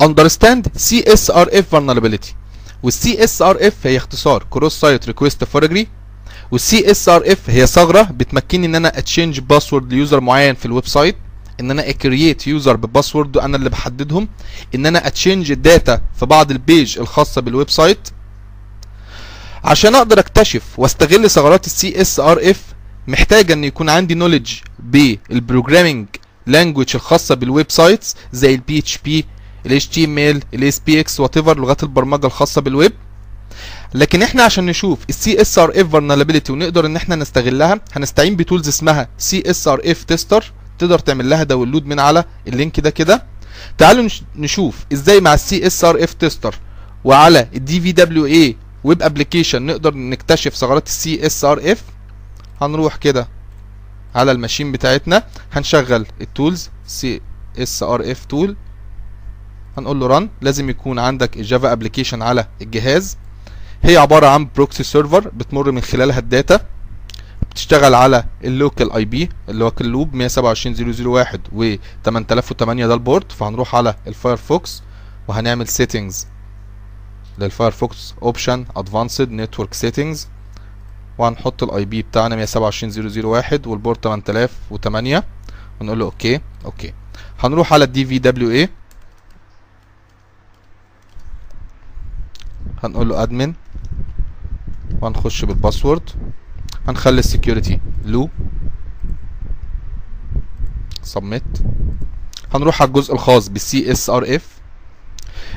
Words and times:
Understand 0.00 0.62
CSRF 0.78 1.64
vulnerability. 1.72 2.34
والسي 2.82 3.24
اس 3.24 3.42
ار 3.42 3.56
اف 3.60 3.74
هي 3.86 3.96
اختصار. 3.96 4.46
كروس 4.50 4.80
سايت 4.80 5.06
ريكويست 5.06 5.44
فورجري 5.44 5.88
والسي 6.50 6.90
اس 6.90 7.08
ار 7.08 7.22
اف 7.26 7.50
هي 7.50 7.66
ثغرة 7.66 8.02
بتمكنني 8.02 8.66
إن 8.66 8.74
أنا 8.74 8.98
اتشينج 8.98 9.40
باسورد 9.40 9.92
ليوزر 9.92 10.20
معين 10.20 10.54
في 10.54 10.66
الويب 10.66 10.86
سايت. 10.86 11.16
إن 11.60 11.70
أنا 11.70 11.88
اكرييت 11.88 12.46
يوزر 12.46 12.76
بباسورد 12.76 13.36
أنا 13.36 13.56
اللي 13.56 13.70
بحددهم. 13.70 14.28
إن 14.74 14.86
أنا 14.86 15.06
اتشينج 15.06 15.50
الداتا 15.50 16.00
في 16.18 16.26
بعض 16.26 16.50
البيج 16.50 16.98
الخاصة 16.98 17.40
بالويب 17.40 17.70
سايت. 17.70 18.08
عشان 19.64 19.94
أقدر 19.94 20.18
أكتشف 20.18 20.62
وأستغل 20.78 21.30
ثغرات 21.30 21.66
السي 21.66 22.00
اس 22.00 22.20
ار 22.20 22.50
اف 22.50 22.62
محتاج 23.06 23.52
إن 23.52 23.64
يكون 23.64 23.88
عندي 23.88 24.14
نوليدج 24.14 24.52
بالبروجرامينج 24.78 26.06
لانجوج 26.46 26.86
الخاصة 26.94 27.34
بالويب 27.34 27.70
سايتس 27.70 28.16
زي 28.32 28.54
البي 28.54 28.78
اتش 28.78 28.98
بي 29.04 29.24
ال 29.66 29.80
HTML 29.82 30.44
ال 30.54 30.72
SPX 30.72 31.20
وات 31.20 31.36
ايفر 31.36 31.58
لغات 31.58 31.82
البرمجة 31.82 32.26
الخاصة 32.26 32.60
بالويب. 32.60 32.92
لكن 33.94 34.22
إحنا 34.22 34.42
عشان 34.42 34.66
نشوف 34.66 34.98
السي 35.08 35.40
اس 35.40 35.58
ار 35.58 35.72
اف 35.80 35.86
ونقدر 36.50 36.86
إن 36.86 36.96
إحنا 36.96 37.16
نستغلها 37.16 37.80
هنستعين 37.92 38.36
بتولز 38.36 38.68
اسمها 38.68 39.08
سي 39.18 39.42
اس 39.46 39.68
ار 39.68 39.80
اف 39.84 40.04
تيستر 40.04 40.52
تقدر 40.78 40.98
تعمل 40.98 41.30
لها 41.30 41.42
داونلود 41.42 41.86
من 41.86 42.00
على 42.00 42.24
اللينك 42.48 42.80
ده 42.80 42.90
كده. 42.90 43.22
تعالوا 43.78 44.02
نش- 44.04 44.22
نشوف 44.36 44.76
إزاي 44.92 45.20
مع 45.20 45.34
السي 45.34 45.66
اس 45.66 45.84
ار 45.84 46.04
اف 46.04 46.12
تيستر 46.12 46.54
وعلى 47.04 47.48
دبليو 47.92 48.26
اي 48.26 48.56
ويب 48.84 49.02
ابلكيشن 49.02 49.62
نقدر 49.66 49.94
نكتشف 49.94 50.54
ثغرات 50.54 50.86
السي 50.86 51.26
اس 51.26 51.44
ار 51.44 51.72
اف 51.72 51.82
هنروح 52.62 52.96
كده 52.96 53.28
على 54.14 54.32
الماشين 54.32 54.72
بتاعتنا 54.72 55.22
هنشغل 55.52 56.06
التولز 56.20 56.70
سي 56.86 57.20
اس 57.58 57.82
ار 57.82 58.10
اف 58.10 58.24
تول 58.24 58.56
هنقول 59.80 60.00
له 60.00 60.06
ران 60.06 60.28
لازم 60.40 60.70
يكون 60.70 60.98
عندك 60.98 61.36
الجافا 61.36 61.72
ابلكيشن 61.72 62.22
على 62.22 62.46
الجهاز. 62.62 63.16
هي 63.82 63.96
عبارة 63.96 64.26
عن 64.26 64.48
بروكسي 64.56 64.82
سيرفر 64.82 65.28
بتمر 65.28 65.70
من 65.70 65.80
خلالها 65.80 66.18
الداتا. 66.18 66.60
بتشتغل 67.50 67.94
على 67.94 68.24
اللوكال 68.44 68.92
اي 68.92 69.04
بي 69.04 69.28
اللي 69.48 69.64
هو 69.64 69.70
كلوب 69.70 70.14
127001 70.14 71.40
و 71.52 71.74
8008 72.04 72.86
ده 72.86 72.94
البورت 72.94 73.32
فهنروح 73.32 73.74
على 73.74 73.94
الفايرفوكس 74.06 74.82
وهنعمل 75.28 75.68
سيتنجز 75.68 76.26
للفايرفوكس 77.38 78.14
اوبشن 78.22 78.64
ادفانسد 78.76 79.30
نتورك 79.30 79.74
سيتنجز 79.74 80.28
وهنحط 81.18 81.62
الاي 81.62 81.84
بي 81.84 82.02
بتاعنا 82.02 82.36
127001 82.36 83.66
والبورت 83.66 84.04
8008 84.04 85.24
ونقول 85.80 85.98
له 85.98 86.04
أوكي 86.04 86.40
أوكي 86.64 86.92
هنروح 87.40 87.72
على 87.72 87.84
الدي 87.84 88.04
في 88.04 88.18
دبليو 88.18 88.50
اي 88.50 88.68
هنقول 92.84 93.08
له 93.08 93.22
ادمن 93.22 93.54
وهنخش 95.00 95.44
بالباسورد 95.44 96.10
هنخلي 96.88 97.18
السكيورتي 97.18 97.80
لو 98.04 98.30
سبميت 101.02 101.42
هنروح 102.54 102.82
على 102.82 102.88
الجزء 102.88 103.14
الخاص 103.14 103.48
بالسي 103.48 103.92
اس 103.92 104.10
ار 104.10 104.24
اف 104.36 104.60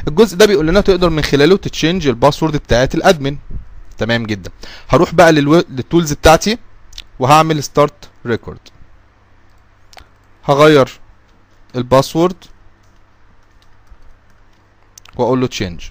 الجزء 0.08 0.38
ده 0.38 0.46
بيقول 0.46 0.68
لنا 0.68 0.82
تقدر 0.82 1.10
من 1.10 1.22
خلاله 1.22 1.58
تتشينج 1.58 2.08
الباسورد 2.08 2.58
بتاعت 2.58 2.96
الادمن 2.96 3.38
تمام 3.98 4.26
جدا. 4.26 4.52
هروح 4.90 5.14
بقى 5.16 5.32
للو... 5.32 5.56
للتولز 5.56 6.14
بتاعتي 6.14 6.58
وهعمل 7.20 7.64
ستارت 7.64 8.10
ريكورد 8.26 8.60
هغير 10.44 11.00
الباسورد 11.76 12.36
وأقول 15.16 15.42
له 15.42 15.48
تشينج 15.48 15.82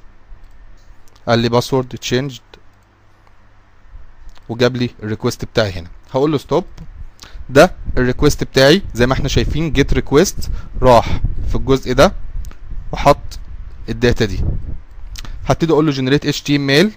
قال 1.28 1.38
لي 1.38 1.48
باسورد 1.48 1.88
تشينجد 1.88 2.40
وجاب 4.48 4.76
لي 4.76 4.90
الريكوست 5.02 5.44
بتاعي 5.44 5.72
هنا. 5.72 5.88
هقول 6.14 6.32
له 6.32 6.38
ستوب 6.38 6.64
ده 7.50 7.74
الريكوست 7.98 8.44
بتاعي 8.44 8.82
زي 8.94 9.06
ما 9.06 9.12
إحنا 9.12 9.28
شايفين 9.28 9.72
جيت 9.72 9.92
ريكوست 9.92 10.50
راح 10.82 11.20
في 11.48 11.54
الجزء 11.54 11.92
ده 11.92 12.12
وحط 12.92 13.38
الداتا 13.88 14.24
دي. 14.24 14.44
هبتدي 15.46 15.72
أقول 15.72 15.86
له 15.86 15.92
جنريت 15.92 16.26
اتش 16.26 16.42
تي 16.42 16.56
ام 16.56 16.70
ال 16.70 16.92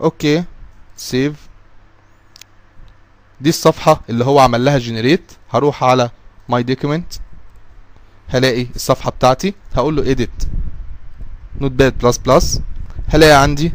أوكي. 0.00 0.44
سيف 0.96 1.34
دي 3.40 3.48
الصفحة 3.48 4.00
اللي 4.10 4.24
هو 4.24 4.38
عمل 4.40 4.64
لها 4.64 4.78
جنريت 4.78 5.32
هروح 5.50 5.84
على 5.84 6.10
ماي 6.48 6.62
دوكيمنت 6.62 7.12
هلاقي 8.28 8.66
الصفحة 8.76 9.10
بتاعتي. 9.10 9.54
هقول 9.74 9.96
له 9.96 10.14
edit. 10.14 10.46
نوت 11.60 11.70
باد 11.70 11.98
بلس 11.98 12.18
بلس 12.18 12.60
هلاقي 13.08 13.42
عندي. 13.42 13.72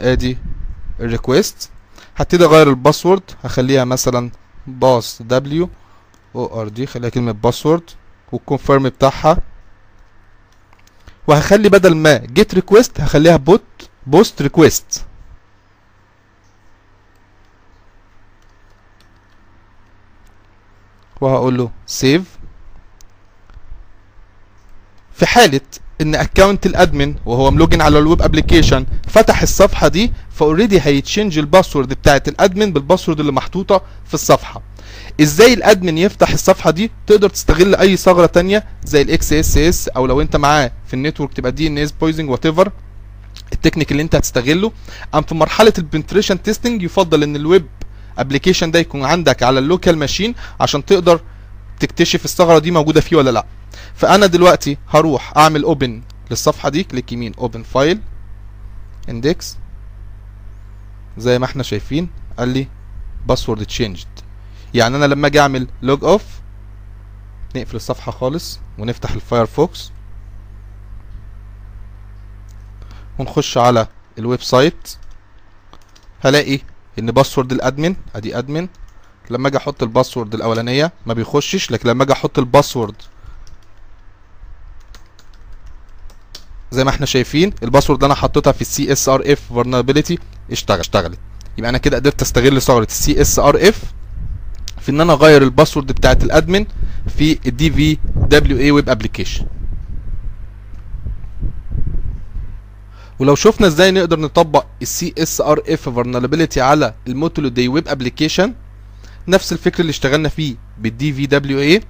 ادي 0.00 0.38
الريكوست 1.00 1.70
هبتدي 2.16 2.44
أغير 2.44 2.68
الباسورد 2.70 3.22
هخليها 3.44 3.84
مثلا 3.84 4.30
باس 4.66 5.22
دبليو 5.22 5.70
أو 6.34 6.60
ار 6.60 6.68
دي 6.68 6.86
خليها 6.86 7.10
كلمة 7.10 7.32
باسورد 7.32 7.90
والكونفيرم 8.32 8.82
بتاعها. 8.82 9.38
وهخلي 11.26 11.68
بدل 11.68 11.96
ما 11.96 12.16
جيت 12.16 12.54
ريكوست 12.54 13.00
هخليها 13.00 13.36
بوت 13.36 13.62
بوست 14.06 14.42
ريكوست 14.42 15.04
وهقول 21.20 21.58
له 21.58 21.70
سيف 21.86 22.38
في 25.14 25.26
حالة 25.26 25.60
إن 26.00 26.14
اكونت 26.14 26.66
الأدمن 26.66 27.14
وهو 27.26 27.50
ملوجن 27.50 27.80
على 27.80 27.98
الويب 27.98 28.22
ابلكيشن 28.22 28.86
فتح 29.08 29.42
الصفحة 29.42 29.88
دي 29.88 30.12
فاوريدي 30.30 30.80
هيتشنج 30.80 31.38
الباسورد 31.38 31.88
بتاعت 31.88 32.28
الأدمن 32.28 32.72
بالباسورد 32.72 33.20
اللي 33.20 33.32
محطوطة 33.32 33.82
في 34.06 34.14
الصفحة. 34.14 34.62
إزاي 35.20 35.54
الأدمن 35.54 35.98
يفتح 35.98 36.30
الصفحة 36.30 36.70
دي؟ 36.70 36.90
تقدر 37.06 37.28
تستغل 37.28 37.74
أي 37.74 37.96
ثغرة 37.96 38.26
تانية 38.26 38.64
زي 38.84 39.02
الاكس 39.02 39.32
اس 39.32 39.56
اس 39.56 39.88
أو 39.88 40.06
لو 40.06 40.20
أنت 40.20 40.36
معاه 40.36 40.72
في 40.86 40.94
النتورك 40.94 41.32
تبقى 41.32 41.52
دي 41.52 41.66
ان 41.66 41.78
اس 41.78 41.92
بويزنج 41.92 42.30
وات 42.30 42.46
ايفر 42.46 42.70
التكنيك 43.52 43.92
اللي 43.92 44.02
أنت 44.02 44.14
هتستغله. 44.14 44.72
أم 45.14 45.22
في 45.22 45.34
مرحلة 45.34 45.72
البنتريشن 45.78 46.42
تيستنج 46.42 46.82
يفضل 46.82 47.22
إن 47.22 47.36
الويب 47.36 47.66
ابلكيشن 48.18 48.70
ده 48.70 48.78
يكون 48.78 49.04
عندك 49.04 49.42
على 49.42 49.58
اللوكال 49.58 49.98
ماشين 49.98 50.34
عشان 50.60 50.84
تقدر 50.84 51.20
تكتشف 51.80 52.24
الثغرة 52.24 52.58
دي 52.58 52.70
موجودة 52.70 53.00
فيه 53.00 53.16
ولا 53.16 53.30
لأ. 53.30 53.46
فأنا 53.94 54.26
دلوقتي 54.26 54.78
هروح 54.88 55.36
أعمل 55.36 55.62
اوبن 55.62 56.02
للصفحة 56.30 56.68
دي 56.68 56.84
كليك 56.84 57.12
يمين 57.12 57.32
اوبن 57.38 57.62
فايل 57.62 58.00
اندكس 59.08 59.56
زي 61.18 61.38
ما 61.38 61.44
إحنا 61.44 61.62
شايفين 61.62 62.10
قال 62.38 62.48
لي 62.48 62.68
باسورد 63.26 63.66
تشينجد 63.66 64.06
يعني 64.74 64.96
أنا 64.96 65.04
لما 65.04 65.26
أجي 65.26 65.40
أعمل 65.40 65.68
لوج 65.82 66.04
اوف 66.04 66.22
نقفل 67.56 67.76
الصفحة 67.76 68.12
خالص 68.12 68.60
ونفتح 68.78 69.10
الفايرفوكس 69.10 69.90
ونخش 73.18 73.58
على 73.58 73.86
الويب 74.18 74.42
سايت 74.42 74.96
هلاقي 76.24 76.60
إن 76.98 77.10
باسورد 77.10 77.52
الأدمن 77.52 77.96
أدي 78.14 78.38
أدمن. 78.38 78.68
لما 79.30 79.48
أجي 79.48 79.56
أحط 79.56 79.82
الباسورد 79.82 80.34
الأولانية 80.34 80.92
ما 81.06 81.14
بيخشش 81.14 81.70
لكن 81.70 81.88
لما 81.88 82.04
أجي 82.04 82.12
أحط 82.12 82.38
الباسورد 82.38 82.94
زي 86.72 86.84
ما 86.84 86.90
إحنا 86.90 87.06
شايفين 87.06 87.52
الباسورد 87.62 87.98
اللي 88.02 88.06
أنا 88.12 88.20
حطيتها 88.20 88.52
في 88.52 88.60
السي 88.60 88.92
اس 88.92 89.08
ار 89.08 89.22
اف 89.32 89.40
vulnerability 89.54 90.18
اشتغل 90.52 90.78
اشتغلت. 90.80 91.18
يبقى 91.58 91.70
أنا 91.70 91.78
كده 91.78 91.96
قدرت 91.96 92.22
أستغل 92.22 92.62
ثغرة 92.62 92.84
السي 92.84 93.20
اس 93.20 93.38
ار 93.38 93.68
اف 93.68 93.82
في 94.80 94.90
إن 94.90 95.00
أنا 95.00 95.12
أغير 95.12 95.42
الباسورد 95.42 95.92
بتاعت 95.92 96.24
الأدمن 96.24 96.66
في 97.16 97.38
الدي 97.46 97.70
في 97.70 97.98
دبليو 98.16 98.58
اي 98.58 98.70
ويب 98.70 98.88
ابلكيشن 98.90 99.46
ولو 103.18 103.34
شفنا 103.34 103.66
إزاي 103.66 103.90
نقدر 103.90 104.20
نطبق 104.20 104.66
السي 104.82 105.14
اس 105.18 105.40
ار 105.40 105.62
اف 105.68 105.88
vulnerability 105.88 106.58
على 106.58 106.94
الموتولو 107.06 107.48
دي 107.48 107.68
ويب 107.68 107.88
ابلكيشن 107.88 108.54
نفس 109.28 109.52
الفكر 109.52 109.80
اللي 109.80 109.90
اشتغلنا 109.90 110.28
فيه 110.28 110.54
بالدي 110.78 111.12
في 111.12 111.26
دبليو 111.26 111.60
اي 111.60 111.80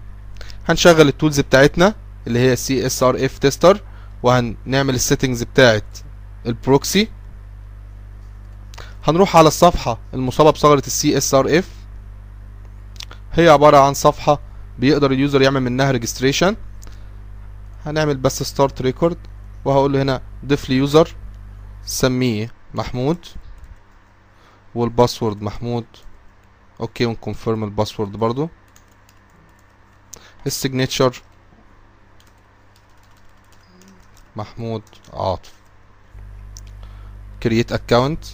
هنشغل 0.69 1.09
التولز 1.09 1.41
بتاعتنا 1.41 1.95
اللي 2.27 2.39
هي 2.39 2.57
سي 2.57 2.87
اس 2.87 3.03
ار 3.03 3.25
اف 3.25 3.39
تيستر 3.39 3.81
وهنعمل 4.23 4.95
السيتنجز 4.95 5.43
بتاعت 5.43 5.99
البروكسي 6.47 7.09
هنروح 9.05 9.37
على 9.37 9.49
الصفحة 9.49 9.99
المصابة 10.15 10.51
بثغرة 10.51 10.83
ار 11.35 11.59
اف 11.59 11.69
هي 13.33 13.49
عبارة 13.49 13.79
عن 13.79 13.95
صفحة 13.95 14.41
بيقدر 14.79 15.11
اليوزر 15.13 15.43
يعمل 15.43 15.61
منها 15.61 15.91
ريجستريشن 15.91 16.57
هنعمل 17.87 18.17
بس 18.17 18.43
ستارت 18.43 18.83
ريكورد 18.83 19.19
وهقول 19.65 19.93
له 19.93 20.03
هنا 20.03 20.23
ضيف 20.47 20.71
لي 20.71 20.77
يوزر 20.77 21.15
سميه 21.85 22.53
محمود 22.75 23.19
والباسورد 24.75 25.43
محمود. 25.43 25.85
أوكي 26.81 27.07
ونكونفيرم 27.07 27.65
الباسورد 27.65 28.13
برضو. 28.13 28.49
السيجنتشر 30.47 31.23
محمود 34.39 34.83
عاطف. 35.13 35.53
كرييت 37.43 37.73
اكونت 37.73 38.25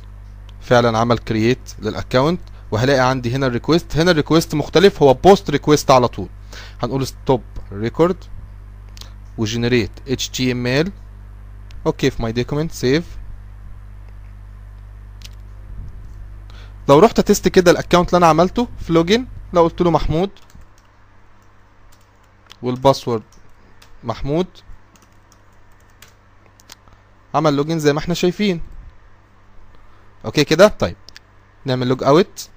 فعلا 0.60 0.98
عمل 0.98 1.18
كرييت 1.18 1.74
للاكونت 1.78 2.40
وهلاقي 2.70 3.08
عندي 3.10 3.34
هنا 3.36 3.46
الريكوست 3.46 3.96
هنا 3.96 4.10
الريكوست 4.10 4.54
مختلف 4.54 5.02
هو 5.02 5.14
بوست 5.14 5.50
ريكوست 5.50 5.90
على 5.90 6.08
طول. 6.08 6.28
هنقول 6.82 7.06
ستوب 7.06 7.42
ريكورد 7.72 8.16
وجنريت 9.38 9.90
html. 10.08 10.90
أوكي 11.86 12.10
في 12.10 12.22
ماي 12.22 12.32
دوكيمنت 12.32 12.72
سيف 12.72 13.04
لو 16.88 16.98
رحت 16.98 17.20
تست 17.20 17.48
كده 17.48 17.70
الاكونت 17.70 18.08
اللي 18.08 18.18
أنا 18.18 18.26
عملته 18.26 18.68
في 18.78 18.92
لوجن 18.92 19.26
لو 19.52 19.62
قلت 19.62 19.80
له 19.80 19.90
محمود. 19.90 20.30
والباسورد 22.62 23.22
محمود. 24.04 24.46
عمل 27.34 27.56
لوجن 27.56 27.78
زي 27.78 27.92
ما 27.92 27.98
إحنا 27.98 28.14
شايفين. 28.14 28.62
أوكي 30.24 30.44
كده؟ 30.44 30.68
طيب. 30.68 30.96
نعمل 31.64 31.88
لوج 31.88 32.02
اوت 32.02 32.48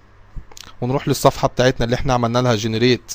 ونروح 0.81 1.07
للصفحة 1.07 1.47
بتاعتنا 1.47 1.85
اللي 1.85 1.95
إحنا 1.95 2.13
عملنا 2.13 2.39
لها 2.39 2.55
جنريت 2.55 3.13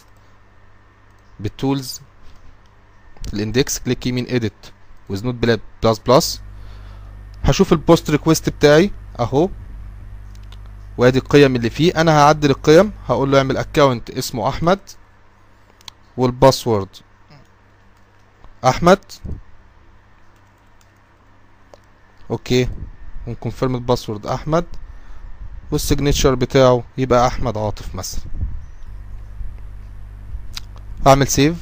بالتولز 1.40 2.00
الاندكس 3.32 3.78
كليك 3.78 4.06
يمين 4.06 4.26
اديت 4.28 4.52
ويز 5.08 5.24
نوت 5.24 5.34
بلس 5.82 5.98
بلس 5.98 6.40
هشوف 7.44 7.72
البوست 7.72 8.10
ريكويست 8.10 8.48
بتاعي 8.48 8.90
اهو. 9.20 9.48
وادي 10.98 11.18
القيم 11.18 11.56
اللي 11.56 11.70
فيه. 11.70 12.00
أنا 12.00 12.18
هعدل 12.18 12.50
القيم. 12.50 12.92
هقول 13.08 13.32
له 13.32 13.38
اعمل 13.38 13.56
اكونت 13.56 14.10
اسمه 14.10 14.48
أحمد. 14.48 14.78
والباسورد 16.16 16.88
أحمد. 18.64 18.98
أوكي. 22.30 22.68
ونكونفيرم 23.26 23.74
الباسورد 23.74 24.26
أحمد. 24.26 24.64
والسيجنتشر 25.70 26.34
بتاعه 26.34 26.82
يبقى 26.98 27.26
أحمد 27.26 27.58
عاطف 27.58 27.94
مثلا. 27.94 28.24
أعمل 31.06 31.28
سيف 31.28 31.56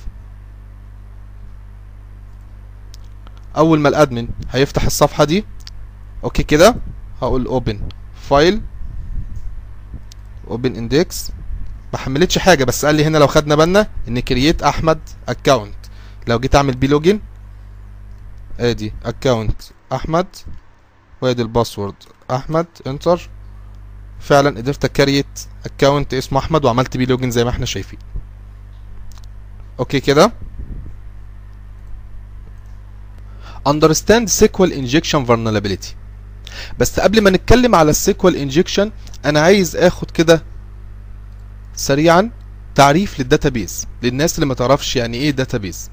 أول 3.57 3.81
ما 3.81 3.89
الأدمن 3.89 4.29
هيفتح 4.51 4.85
الصفحة 4.85 5.25
دي. 5.25 5.45
أوكي 6.25 6.43
كده. 6.43 6.75
هقول 7.23 7.47
اوبن 7.47 7.81
فايل 8.15 8.63
اوبن 10.49 10.77
اندكس 10.77 11.33
ما 11.93 11.99
حملتش 11.99 12.39
حاجة 12.39 12.65
بس 12.65 12.85
قال 12.85 12.95
لي 12.95 13.05
هنا 13.05 13.19
لو 13.19 13.27
خدنا 13.27 13.55
بالنا 13.55 13.87
إن 14.09 14.21
كرييت 14.21 14.63
أحمد 14.63 15.01
اكونت 15.29 15.75
لو 16.27 16.39
جيت 16.39 16.55
أعمل 16.55 16.77
بيه 16.77 16.89
لوجن 16.89 17.21
آدي 18.61 18.93
اكونت 19.05 19.63
أحمد 19.93 20.27
وادي 21.23 21.43
الباسورد. 21.43 21.95
أحمد 22.31 22.67
انتر. 22.87 23.29
فعلا 24.21 24.57
قدرت 24.59 24.85
أكريت 24.85 25.41
اكونت 25.67 26.15
اسمه 26.15 26.39
أحمد 26.39 26.65
وعملت 26.65 26.97
بيه 26.97 27.07
لوجن 27.07 27.31
زي 27.31 27.45
ما 27.45 27.51
إحنا 27.51 27.67
شايفين. 27.67 27.99
أوكي 29.79 30.01
كده؟ 30.01 30.33
Understand 33.69 34.29
SQL 34.41 34.73
injection 34.73 35.27
vulnerability. 35.27 35.87
بس 36.79 37.01
قبل 37.01 37.21
ما 37.21 37.31
نتكلم 37.31 37.75
على 37.75 37.91
السيكوال 37.91 38.37
انجكشن 38.37 38.93
أنا 39.25 39.41
عايز 39.41 39.77
آخد 39.77 40.11
كده 40.11 40.43
سريعا 41.75 42.31
تعريف 42.75 43.21
للداتابيز 43.21 43.87
للناس 44.03 44.35
اللي 44.35 44.47
ما 44.47 44.55
تعرفش 44.55 44.97
يعني 44.97 45.17
إيه 45.17 45.31
داتابيز 45.31 45.91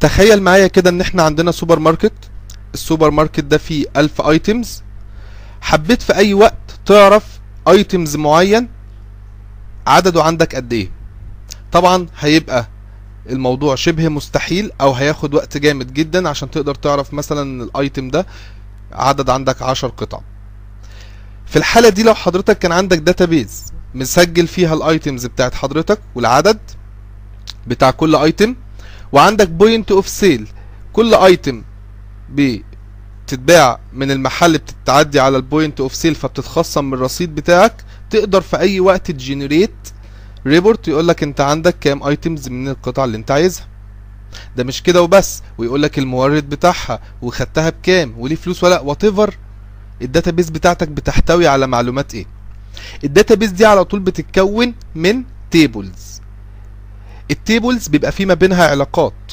تخيل 0.00 0.42
معايا 0.42 0.66
كده 0.66 0.90
إن 0.90 1.00
إحنا 1.00 1.22
عندنا 1.22 1.50
سوبر 1.52 1.78
ماركت 1.78 2.12
السوبر 2.74 3.10
ماركت 3.10 3.40
ده 3.44 3.58
فيه 3.58 3.86
ألف 3.96 4.20
ايتمز 4.20 4.82
حبيت 5.60 6.02
في 6.02 6.14
أي 6.14 6.34
وقت 6.34 6.78
تعرف 6.86 7.40
ايتمز 7.68 8.16
معين 8.16 8.68
عدده 9.86 10.22
عندك 10.22 10.54
قد 10.56 10.72
إيه. 10.72 10.90
طبعا 11.72 12.06
هيبقى 12.18 12.68
الموضوع 13.30 13.74
شبه 13.74 14.08
مستحيل 14.08 14.70
أو 14.80 14.92
هياخد 14.92 15.34
وقت 15.34 15.56
جامد 15.56 15.92
جدا 15.94 16.28
عشان 16.28 16.50
تقدر 16.50 16.74
تعرف 16.74 17.14
مثلا 17.14 17.64
الايتم 17.64 18.08
ده 18.08 18.26
عدد 18.92 19.30
عندك 19.30 19.62
عشر 19.62 19.88
قطع. 19.88 20.20
في 21.46 21.56
الحالة 21.56 21.88
دي 21.88 22.02
لو 22.02 22.14
حضرتك 22.14 22.58
كان 22.58 22.72
عندك 22.72 22.98
داتابيز 22.98 23.72
مسجل 23.94 24.46
فيها 24.46 24.74
الايتمز 24.74 25.26
بتاعت 25.26 25.54
حضرتك 25.54 25.98
والعدد 26.14 26.58
بتاع 27.66 27.90
كل 27.90 28.16
ايتم 28.16 28.56
وعندك 29.12 29.48
بوينت 29.48 29.90
اوف 29.92 30.08
سيل 30.08 30.48
كل 30.92 31.14
ايتم 31.14 31.62
بتتباع 32.34 33.80
من 33.92 34.10
المحل 34.10 34.58
بتتعدي 34.58 35.20
على 35.20 35.36
البوينت 35.36 35.80
اوف 35.80 35.94
سيل 35.94 36.14
فبتتخصم 36.14 36.84
من 36.84 36.94
الرصيد 36.94 37.34
بتاعك. 37.34 37.84
تقدر 38.10 38.40
في 38.40 38.58
أي 38.58 38.80
وقت 38.80 39.10
تجنريت 39.10 39.74
ريبورت 40.46 40.88
يقول 40.88 41.08
لك 41.08 41.22
أنت 41.22 41.40
عندك 41.40 41.78
كام 41.78 42.02
ايتمز 42.02 42.48
من 42.48 42.68
القطع 42.68 43.04
اللي 43.04 43.16
أنت 43.16 43.30
عايزها. 43.30 43.66
ده 44.56 44.64
مش 44.64 44.82
كده 44.82 45.02
وبس 45.02 45.42
ويقول 45.58 45.82
لك 45.82 45.98
المورد 45.98 46.48
بتاعها 46.48 47.00
وخدتها 47.22 47.70
بكام 47.70 48.14
وليه 48.18 48.36
فلوس 48.36 48.64
ولا 48.64 48.80
وات 48.80 49.04
ايفر 49.04 49.34
الداتابيز 50.02 50.50
بتاعتك 50.50 50.88
بتحتوي 50.88 51.46
على 51.46 51.66
معلومات 51.66 52.14
إيه؟ 52.14 52.26
الداتابيز 53.04 53.50
دي 53.50 53.66
على 53.66 53.84
طول 53.84 54.00
بتتكون 54.00 54.74
من 54.94 55.24
تيبلز 55.50 56.20
التيبلز 57.30 57.88
بيبقى 57.88 58.12
في 58.12 58.26
ما 58.26 58.34
بينها 58.34 58.66
علاقات. 58.70 59.27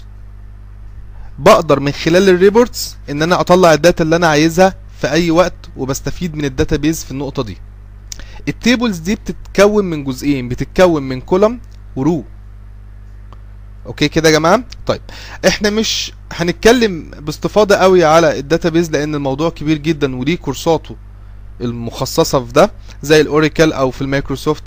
بقدر 1.39 1.79
من 1.79 1.91
خلال 1.91 2.29
الريبورتس 2.29 2.97
إن 3.09 3.21
أنا 3.21 3.39
أطلع 3.39 3.73
الداتا 3.73 4.03
اللي 4.03 4.15
أنا 4.15 4.27
عايزها 4.27 4.75
في 5.01 5.11
أي 5.11 5.31
وقت 5.31 5.53
وبستفيد 5.77 6.35
من 6.35 6.45
الداتابيز 6.45 7.03
في 7.03 7.11
النقطة 7.11 7.43
دي. 7.43 7.57
التيبلز 8.47 8.97
دي 8.97 9.15
بتتكون 9.15 9.85
من 9.85 10.03
جزئين 10.03 10.49
بتتكون 10.49 11.03
من 11.03 11.21
كولم 11.21 11.59
ورو 11.95 12.23
أوكي 13.85 14.07
كده 14.07 14.29
يا 14.29 14.33
جماعة؟ 14.33 14.63
طيب 14.85 15.01
إحنا 15.47 15.69
مش 15.69 16.11
هنتكلم 16.33 17.11
باستفاضة 17.19 17.75
قوي 17.75 18.03
على 18.05 18.39
الداتابيز 18.39 18.91
لأن 18.91 19.15
الموضوع 19.15 19.49
كبير 19.49 19.77
جدا 19.77 20.15
وليه 20.15 20.37
كورساته 20.37 20.95
المخصصة 21.61 22.45
في 22.45 22.51
ده 22.53 22.71
زي 23.03 23.21
الأوراكل 23.21 23.73
أو 23.73 23.91
في 23.91 24.01
المايكروسوفت 24.01 24.63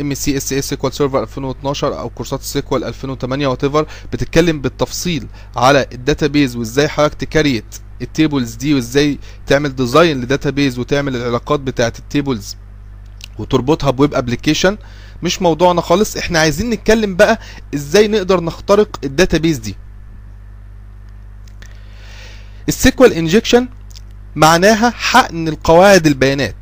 ام 0.00 0.14
سي 0.14 0.36
اس 0.36 0.52
اس 0.52 0.68
سيكوال 0.68 0.92
سيرفر 0.92 1.22
2012 1.22 1.98
أو 1.98 2.08
كورسات 2.10 2.40
السيكوال 2.40 2.84
2008 2.84 3.46
وات 3.46 3.64
ايفر 3.64 3.86
بتتكلم 4.12 4.60
بالتفصيل 4.60 5.26
على 5.56 5.86
الداتابيز 5.92 6.56
وإزاي 6.56 6.88
حضرتك 6.88 7.14
تكريت 7.14 7.64
التيبلز 8.02 8.54
دي 8.54 8.74
وإزاي 8.74 9.18
تعمل 9.46 9.76
ديزاين 9.76 10.20
لداتابيز 10.20 10.78
وتعمل 10.78 11.16
العلاقات 11.16 11.60
بتاعه 11.60 11.92
التيبلز 11.98 12.56
وتربطها 13.38 13.90
بويب 13.90 14.14
ابلكيشن 14.14 14.78
مش 15.22 15.42
موضوعنا 15.42 15.80
خالص 15.80 16.16
إحنا 16.16 16.38
عايزين 16.38 16.70
نتكلم 16.70 17.16
بقى 17.16 17.38
إزاي 17.74 18.08
نقدر 18.08 18.40
نخترق 18.40 18.98
الداتابيز 19.04 19.58
دي. 19.58 19.76
السيكوال 22.68 23.12
انجكشن 23.12 23.68
معناها 24.36 24.90
حقن 24.90 25.48
القواعد 25.48 26.06
البيانات. 26.06 26.56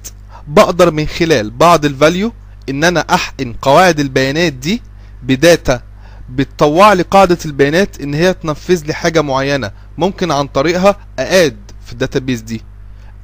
بقدر 0.49 0.90
من 0.90 1.06
خلال 1.06 1.50
بعض 1.50 1.84
الفاليو 1.84 2.32
إن 2.69 2.85
أنا 2.85 3.00
أحقن 3.00 3.52
قواعد 3.62 4.00
البيانات 4.00 4.52
دي 4.52 4.83
بداتا 5.23 5.83
بتطوع 6.31 6.93
لي 6.93 7.02
قاعدة 7.02 7.38
البيانات 7.45 8.00
إن 8.00 8.14
هي 8.14 8.35
تنفذ 8.35 8.85
لي 8.87 8.95
حاجة 8.95 9.23
معينة. 9.23 9.71
ممكن 9.99 10.31
عن 10.31 10.47
طريقها 10.47 10.97
ااد 11.19 11.57
في 11.87 11.93
الداتابيز 11.93 12.40
دي 12.40 12.62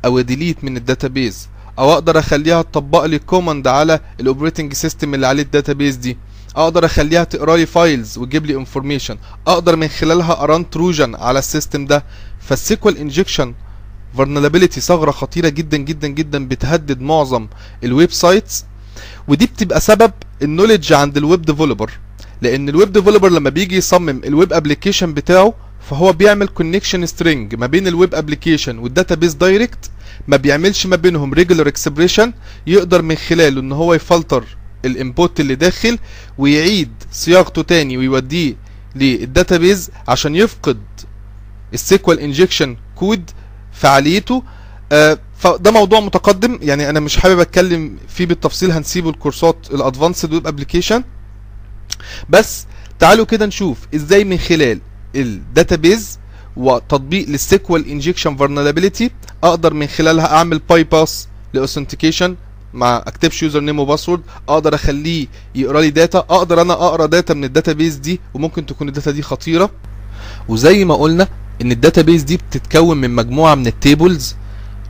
أو 0.05 0.21
ديليت 0.21 0.64
من 0.64 0.76
الداتابيز 0.76 1.49
أو 1.78 1.93
أقدر 1.93 2.19
أخليها 2.19 2.62
تطبق 2.62 3.05
لي 3.05 3.19
كوماند 3.19 3.66
على 3.69 4.00
الاوبريتنج 4.21 4.73
سيستم 4.73 5.14
اللي 5.14 5.26
عليه 5.26 5.43
الداتابيز 5.43 5.97
دي. 5.97 6.19
أقدر 6.57 6.85
أخليها 6.85 7.25
تقرأ 7.25 7.57
لي 7.57 7.66
فايلز 7.66 8.19
وتجيب 8.19 8.47
لي 8.47 8.55
انفورميشن 8.57 9.19
أقدر 9.47 9.76
من 9.76 9.88
خلالها 9.88 10.43
اران 10.43 10.71
تروجن 10.71 11.14
على 11.14 11.38
السيستم 11.38 11.85
ده. 11.87 12.05
فالسيكوال 12.40 12.99
انجكشن 12.99 13.55
فولنربيليتي 14.16 14.81
ثغرة 14.81 15.11
خطيرة 15.11 15.49
جدا 15.49 15.76
جدا 15.76 16.09
جدا 16.09 16.49
بتهدد 16.49 17.00
معظم 17.00 17.49
الويب 17.85 18.12
سايتس 18.12 18.64
ودي 19.29 19.47
بتبقى 19.47 19.81
سبب 19.81 20.12
النولج 20.43 20.93
عند 20.93 21.17
الويب 21.17 21.43
ديفلوبر. 21.43 21.91
لأن 22.43 22.69
الويب 22.69 22.93
ديفلوبر 22.93 23.29
لما 23.29 23.50
بيجي 23.50 23.76
يصمم 23.76 24.21
الويب 24.25 24.53
ابلكيشن 24.53 25.15
بتاعه 25.15 25.55
فهو 25.91 26.12
بيعمل 26.12 26.49
كونكشن 26.49 27.07
سترينج 27.07 27.55
ما 27.55 27.67
بين 27.67 27.87
الويب 27.88 28.15
ابلكيشن 28.15 28.79
والداتابيز 28.79 29.35
دايركت 29.35 29.91
ما 30.29 30.37
بيعملش 30.37 30.87
ما 30.87 30.97
بينهم 30.97 31.35
ريجولار 31.35 31.69
اكسبريشن 31.69 32.33
يقدر 32.67 33.03
من 33.03 33.17
خلاله 33.17 33.61
إن 33.61 33.73
هو 33.73 33.95
يفلتر 33.95 34.45
الانبوت 34.85 35.41
اللي 35.41 35.55
داخل 35.55 35.99
ويعيد 36.38 36.91
صياغته 37.12 37.62
تاني 37.62 37.97
ويوديه 37.99 38.55
للداتابيز 38.97 39.91
عشان 40.09 40.35
يفقد 40.37 40.79
السيكوال 41.75 42.21
انجكشن 42.21 42.76
كود 42.97 43.31
فعاليته 43.73 44.43
فده 45.38 45.71
موضوع 45.71 46.00
متقدم. 46.00 46.59
يعني 46.62 46.90
أنا 46.90 47.00
مش 47.00 47.16
حابب 47.16 47.40
أتكلم 47.40 47.97
فيه 48.09 48.26
بالتفصيل 48.26 48.71
هنسيبه 48.73 49.11
الكورسات 49.11 49.57
الأدفانسد 49.75 50.33
ويب 50.33 50.47
ابلكيشن 50.47 51.05
بس 52.28 52.66
تعالوا 52.99 53.25
كده 53.25 53.47
نشوف 53.47 53.78
إزاي 53.95 54.25
من 54.25 54.38
خلال 54.38 54.81
الداتابيز 55.16 56.19
وتطبيق 56.57 57.28
للسيكوال 57.28 57.88
انجكشن 57.88 58.37
فولنربيليتي 58.37 59.11
أقدر 59.45 59.75
من 59.75 59.87
خلالها 59.87 60.37
أعمل 60.37 60.59
باي 60.59 60.85
باس 60.85 61.28
لاوثنتيكيشن 61.55 62.37
ما 62.75 63.09
اكتبش 63.09 63.43
يوزر 63.43 63.61
نيم 63.61 63.78
وباسورد 63.78 64.23
أقدر 64.49 64.75
أخليه 64.75 65.26
يقرأ 65.55 65.81
لي 65.81 65.90
داتا 65.90 66.19
أقدر 66.19 66.61
أنا 66.61 66.73
أقرأ 66.73 67.07
داتا 67.07 67.35
من 67.35 67.45
الداتابيز 67.45 67.95
دي 67.97 68.21
وممكن 68.35 68.66
تكون 68.66 68.88
الداتا 68.88 69.11
دي 69.11 69.23
خطيرة. 69.23 69.71
وزي 70.49 70.85
ما 70.85 70.95
قلنا 70.95 71.28
إن 71.62 71.73
الداتابيز 71.73 72.23
دي 72.23 72.37
بتتكون 72.37 72.97
من 72.97 73.11
مجموعة 73.11 73.55
من 73.55 73.66
التيبلز 73.66 74.37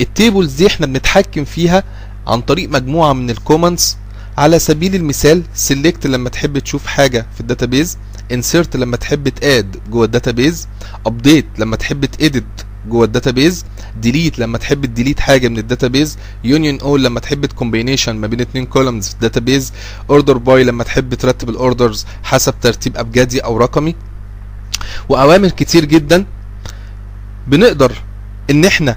التيبلز 0.01 0.55
دي 0.55 0.67
إحنا 0.67 0.87
بنتحكم 0.87 1.45
فيها 1.45 1.85
عن 2.27 2.41
طريق 2.41 2.69
مجموعة 2.71 3.13
من 3.13 3.31
الكومنتس. 3.31 3.97
على 4.39 4.59
سبيل 4.59 4.95
المثال 4.95 5.43
سيلكت 5.55 6.07
لما 6.07 6.29
تحب 6.29 6.59
تشوف 6.59 6.87
حاجة 6.87 7.27
في 7.35 7.41
الداتابيز 7.41 7.99
انسيرت 8.33 8.77
لما 8.77 8.97
تحب 8.97 9.29
تآد 9.29 9.77
جوه 9.91 10.05
الداتابيز 10.05 10.69
ابديت 11.07 11.47
لما 11.59 11.77
تحب 11.77 12.05
تإديت 12.05 12.45
جوه 12.89 13.05
الداتابيز 13.05 13.65
ديليت 14.01 14.39
لما 14.39 14.59
تحب 14.59 14.87
تديليت 14.87 15.21
حاجة 15.21 15.49
من 15.49 15.59
الداتابيز 15.59 16.19
يونيون 16.45 16.81
اول 16.81 17.05
لما 17.05 17.21
تحب 17.21 17.47
تكومبينيشن 17.47 18.17
ما 18.17 18.27
بين 18.27 18.41
اتنين 18.41 18.67
كولمز 18.67 19.09
في 19.09 19.15
الداتابيز 19.15 19.73
اوردر 20.11 20.39
باي 20.39 20.65
لما 20.65 20.85
تحب 20.85 21.15
ترتب 21.15 21.49
الاوردرز 21.49 22.07
حسب 22.23 22.55
ترتيب 22.61 22.97
أبجدي 22.97 23.41
أو 23.41 23.57
رقمي. 23.57 23.95
وأوامر 25.09 25.49
كتير 25.49 25.85
جدا 25.85 26.25
بنقدر 27.47 27.93
إن 28.51 28.65
إحنا 28.65 28.97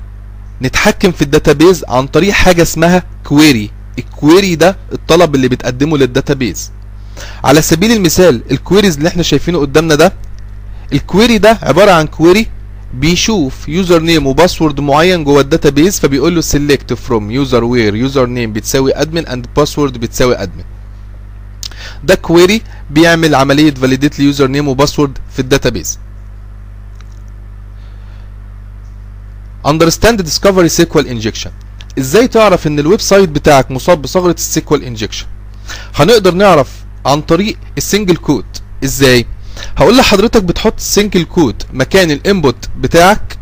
نتحكم 0.61 1.11
في 1.11 1.21
الداتابيز 1.21 1.85
عن 1.87 2.07
طريق 2.07 2.31
حاجة 2.33 2.61
اسمها 2.61 3.03
كويري 3.23 3.71
الكويري 3.99 4.55
ده 4.55 4.77
الطلب 4.93 5.35
اللي 5.35 5.47
بتقدمه 5.47 5.97
للداتابيز. 5.97 6.71
على 7.43 7.61
سبيل 7.61 7.91
المثال 7.91 8.41
الكويريز 8.51 8.97
اللي 8.97 9.09
إحنا 9.09 9.23
شايفينه 9.23 9.59
قدامنا 9.59 9.95
ده 9.95 10.13
الكويري 10.93 11.37
ده 11.37 11.59
عبارة 11.61 11.91
عن 11.91 12.07
كويري 12.07 12.47
بيشوف 12.93 13.69
يوزر 13.69 13.99
نيم 14.01 14.27
وباسورد 14.27 14.79
معين 14.79 15.23
جوه 15.23 15.41
الداتابيز 15.41 15.99
فبيقول 15.99 16.35
له 16.35 16.41
سيلكت 16.41 16.93
فروم 16.93 17.31
يوزر 17.31 17.63
وير 17.63 17.95
يوزر 17.95 18.25
نيم 18.25 18.53
بتساوي 18.53 18.91
ادمن 18.95 19.27
اند 19.27 19.47
باسورد 19.55 19.97
بتساوي 19.97 20.35
ادمن 20.43 20.63
ده 22.03 22.15
كويري 22.15 22.61
بيعمل 22.89 23.35
عملية 23.35 23.71
فاليديت 23.73 24.19
ليوزر 24.19 24.47
نيم 24.47 24.67
وباسورد 24.67 25.17
في 25.33 25.39
الداتابيز. 25.39 25.99
Understand 29.67 30.17
discovery 30.21 30.69
SQL 30.69 31.05
injection. 31.07 31.49
إزاي 31.99 32.27
تعرف 32.27 32.67
إن 32.67 32.79
الويب 32.79 33.01
سايت 33.01 33.29
بتاعك 33.29 33.71
مصاب 33.71 34.01
بثغرة 34.01 34.31
السيكوال 34.31 34.83
انجكشن 34.83 35.25
هنقدر 35.95 36.33
نعرف 36.33 36.67
عن 37.05 37.21
طريق 37.21 37.57
السنجل 37.77 38.15
كود 38.15 38.45
إزاي؟ 38.83 39.25
هقول 39.77 39.97
لحضرتك 39.97 40.43
بتحط 40.43 40.73
السنجل 40.77 41.23
كود 41.23 41.63
مكان 41.73 42.11
الانبوت 42.11 42.55
بتاعك 42.79 43.37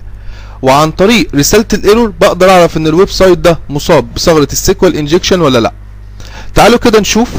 وعن 0.62 0.92
طريق 0.92 1.36
رساله 1.36 1.66
الايرور 1.74 2.10
بقدر 2.22 2.50
أعرف 2.50 2.78
إن 2.78 2.88
الويب 2.88 3.10
سايت 3.10 3.38
ده 3.38 3.60
مصاب 3.70 4.14
بثغرة 4.14 4.48
السيكوال 4.52 4.96
انجكشن 4.96 5.42
ولا 5.42 5.60
لأ. 5.60 5.74
تعالوا 6.56 6.78
كده 6.78 7.00
نشوف 7.00 7.30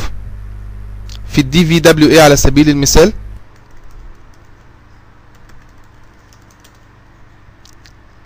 في 1.33 1.41
الدي 1.41 1.67
في 1.67 1.81
دبليو 1.81 2.11
اي 2.11 2.21
على 2.21 2.37
سبيل 2.37 2.69
المثال. 2.69 3.13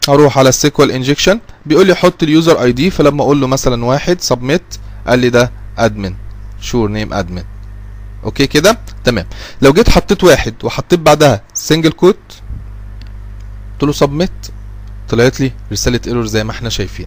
أروح 0.09 0.39
على 0.39 0.49
السيكوال 0.49 0.91
انجكشن 0.91 1.41
بيقول 1.67 1.87
لي 1.87 1.95
حط 1.95 2.23
اليوزر 2.23 2.63
اي 2.63 2.73
دي 2.73 2.91
فلما 2.91 3.23
أقول 3.23 3.41
له 3.41 3.47
مثلا 3.47 3.85
واحد 3.85 4.21
سبميت 4.21 4.63
قال 5.07 5.19
لي 5.19 5.31
ده 5.31 5.51
ادمن 5.79 6.15
شور 6.61 6.89
نيم 6.89 7.13
ادمن 7.13 7.45
أوكي 8.25 8.47
كده؟ 8.47 8.79
تمام. 9.05 9.27
لو 9.63 9.73
جيت 9.73 9.91
حطيت 9.91 10.25
واحد 10.25 10.55
وحطيت 10.65 11.01
بعدها 11.01 11.43
سنجل 11.55 11.91
كوت 11.93 12.19
قلت 13.73 13.83
له 13.83 13.93
سبميت 13.93 14.31
طلعت 15.09 15.41
لي 15.41 15.53
رسالة 15.73 16.01
ايرور 16.07 16.27
زي 16.27 16.45
ما 16.45 16.51
إحنا 16.51 16.69
شايفين. 16.69 17.07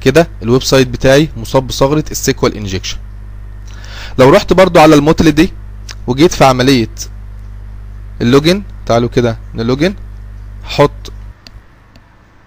كده 0.00 0.28
الويب 0.42 0.62
سايت 0.62 0.88
بتاعي 0.88 1.28
مصاب 1.36 1.66
بثغرة 1.66 2.04
السيكوال 2.10 2.56
انجكشن 2.56 2.96
لو 4.18 4.30
رحت 4.30 4.52
برضو 4.52 4.80
على 4.80 4.94
الموتل 4.94 5.32
دي 5.32 5.52
وجيت 6.06 6.32
في 6.34 6.44
عملية 6.44 6.88
اللوجن 8.20 8.62
تعالوا 8.86 9.08
كده 9.08 9.38
نلوجن 9.54 9.94
حط 10.64 10.90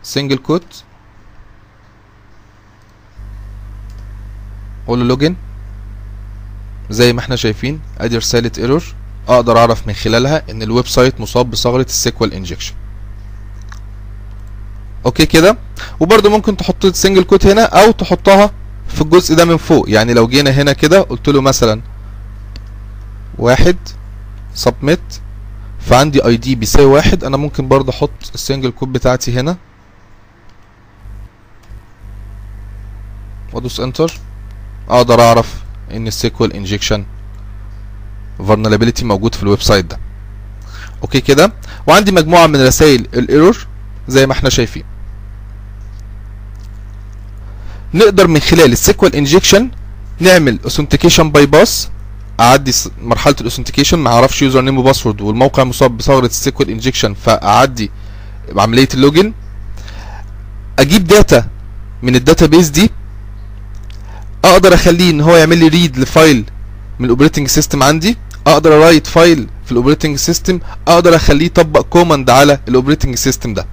سنجل 0.03 0.37
كوت 0.37 0.83
أقول 4.85 4.99
له 4.99 5.05
لوجن 5.05 5.35
زي 6.89 7.13
ما 7.13 7.19
إحنا 7.19 7.35
شايفين 7.35 7.79
ادي 7.97 8.17
رسالة 8.17 8.51
ايرور 8.57 8.83
أقدر 9.27 9.57
أعرف 9.57 9.87
من 9.87 9.93
خلالها 9.93 10.43
إن 10.51 10.61
الويب 10.63 10.87
سايت 10.87 11.21
مصاب 11.21 11.51
بثغرة 11.51 11.81
السيكوال 11.81 12.33
انجكشن 12.33 12.73
أوكي 15.05 15.25
كده؟ 15.25 15.57
وبرده 15.99 16.29
ممكن 16.29 16.57
تحط 16.57 16.85
السنجل 16.85 17.23
كوت 17.23 17.45
هنا 17.45 17.63
أو 17.63 17.91
تحطها 17.91 18.51
في 18.87 19.01
الجزء 19.01 19.35
ده 19.35 19.45
من 19.45 19.57
فوق. 19.57 19.89
يعني 19.89 20.13
لو 20.13 20.27
جينا 20.27 20.49
هنا 20.49 20.73
كده 20.73 21.01
قلت 21.01 21.29
له 21.29 21.41
مثلا 21.41 21.81
واحد 23.37 23.77
سبميت 24.55 24.99
فعندي 25.79 26.25
اي 26.25 26.37
دي 26.37 26.55
بيساوي 26.55 26.85
واحد. 26.85 27.23
أنا 27.23 27.37
ممكن 27.37 27.67
برضه 27.67 27.91
أحط 27.91 28.11
السنجل 28.33 28.69
كود 28.69 28.93
بتاعتي 28.93 29.39
هنا. 29.39 29.57
وادوس 33.63 33.79
انتر 33.79 34.11
أقدر 34.89 35.21
أعرف 35.21 35.53
إن 35.91 36.07
السيكوال 36.07 36.53
انجكشن 36.53 37.05
vulnerability 38.39 39.03
موجود 39.03 39.35
في 39.35 39.43
الويب 39.43 39.61
سايت 39.61 39.85
ده. 39.85 39.99
أوكي 41.01 41.21
كده؟ 41.21 41.53
وعندي 41.87 42.11
مجموعة 42.11 42.47
من 42.47 42.65
رسائل 42.67 43.07
الإيرور 43.13 43.67
زي 44.07 44.27
ما 44.27 44.33
إحنا 44.33 44.49
شايفين. 44.49 44.83
نقدر 47.93 48.27
من 48.27 48.39
خلال 48.39 48.71
السيكوال 48.71 49.15
انجكشن 49.15 49.69
نعمل 50.19 50.59
اوثنتيكيشن 50.63 51.31
باي 51.31 51.45
باس 51.45 51.89
أعدي 52.39 52.71
مرحلة 53.01 53.35
الاوثنتيكيشن 53.39 53.99
ما 53.99 54.09
أعرفش 54.09 54.41
يوزر 54.41 54.61
نيم 54.61 54.77
وباسورد 54.77 55.21
والموقع 55.21 55.63
مصاب 55.63 55.97
بثغره 55.97 56.25
السيكوال 56.25 56.69
انجكشن 56.69 57.13
فأعدي 57.13 57.91
عملية 58.57 58.87
اللوجن 58.93 59.33
أجيب 60.79 61.03
داتا 61.07 61.47
من 62.03 62.15
الداتابيز 62.15 62.69
دي 62.69 62.91
أقدر 64.45 64.73
أخليه 64.73 65.09
إن 65.11 65.21
هو 65.21 65.35
يعمل 65.35 65.57
لي 65.57 65.67
ريد 65.67 65.97
لفايل 65.97 66.45
من 66.99 67.05
الاوبريتنج 67.05 67.47
سيستم 67.47 67.83
عندي. 67.83 68.17
أقدر 68.47 68.77
ارايت 68.77 69.07
فايل 69.07 69.47
في 69.65 69.71
الاوبريتنج 69.71 70.17
سيستم 70.17 70.59
أقدر 70.87 71.15
أخليه 71.15 71.45
يطبق 71.45 71.81
كوماند 71.81 72.29
على 72.29 72.59
الاوبريتنج 72.67 73.15
سيستم 73.15 73.53
ده. 73.53 73.65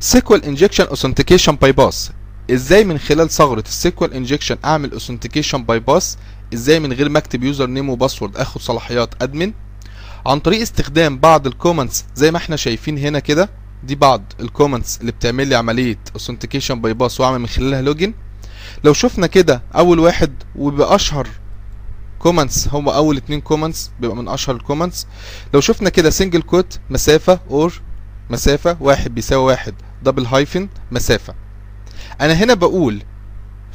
سيكوال 0.00 0.44
انجكشن 0.44 0.84
اوثنتيكيشن 0.84 1.56
باي 1.56 1.72
باس 1.72 2.10
إزاي 2.50 2.84
من 2.84 2.98
خلال 2.98 3.30
ثغرة 3.30 3.64
السيكوال 3.66 4.14
انجكشن 4.14 4.56
أعمل 4.64 4.92
اوثنتيكيشن 4.92 5.64
باي 5.64 5.78
باس 5.80 6.18
إزاي 6.54 6.80
من 6.80 6.92
غير 6.92 7.08
ما 7.08 7.18
أكتب 7.18 7.44
يوزر 7.44 7.66
نيم 7.66 7.90
وباسورد 7.90 8.36
آخد 8.36 8.60
صلاحيات 8.60 9.22
ادمن 9.22 9.52
عن 10.26 10.38
طريق 10.40 10.60
استخدام 10.60 11.18
بعض 11.18 11.46
الكومنتس 11.46 12.04
زي 12.16 12.30
ما 12.30 12.36
إحنا 12.38 12.56
شايفين 12.56 12.98
هنا 12.98 13.18
كده 13.18 13.50
دي 13.84 13.94
بعض 13.94 14.22
الكومنتس 14.40 15.00
اللي 15.00 15.12
بتعمل 15.12 15.48
لي 15.48 15.54
عملية 15.54 15.98
اوثنتيكيشن 16.14 16.80
باي 16.80 16.94
باس 16.94 17.20
وأعمل 17.20 17.38
من 17.38 17.46
خلالها 17.46 17.82
لوجن 17.82 18.12
لو 18.84 18.92
شفنا 18.92 19.26
كده 19.26 19.62
أول 19.76 19.98
واحد 19.98 20.32
وبيبقى 20.56 20.94
أشهر 20.94 21.28
كومنتس 22.18 22.68
هم 22.68 22.88
أول 22.88 23.16
اتنين 23.16 23.40
كومنتس 23.40 23.90
بيبقى 24.00 24.16
من 24.16 24.28
أشهر 24.28 24.56
الكومنتس 24.56 25.06
لو 25.54 25.60
شفنا 25.60 25.88
كده 25.90 26.10
سنجل 26.10 26.42
كوت 26.42 26.78
مسافة 26.90 27.40
اور 27.50 27.72
مسافة 28.30 28.76
واحد 28.80 29.14
بيساوي 29.14 29.44
واحد 29.44 29.74
دبل 30.02 30.26
هايفن 30.26 30.68
مسافة. 30.92 31.34
أنا 32.20 32.32
هنا 32.32 32.54
بقول 32.54 33.02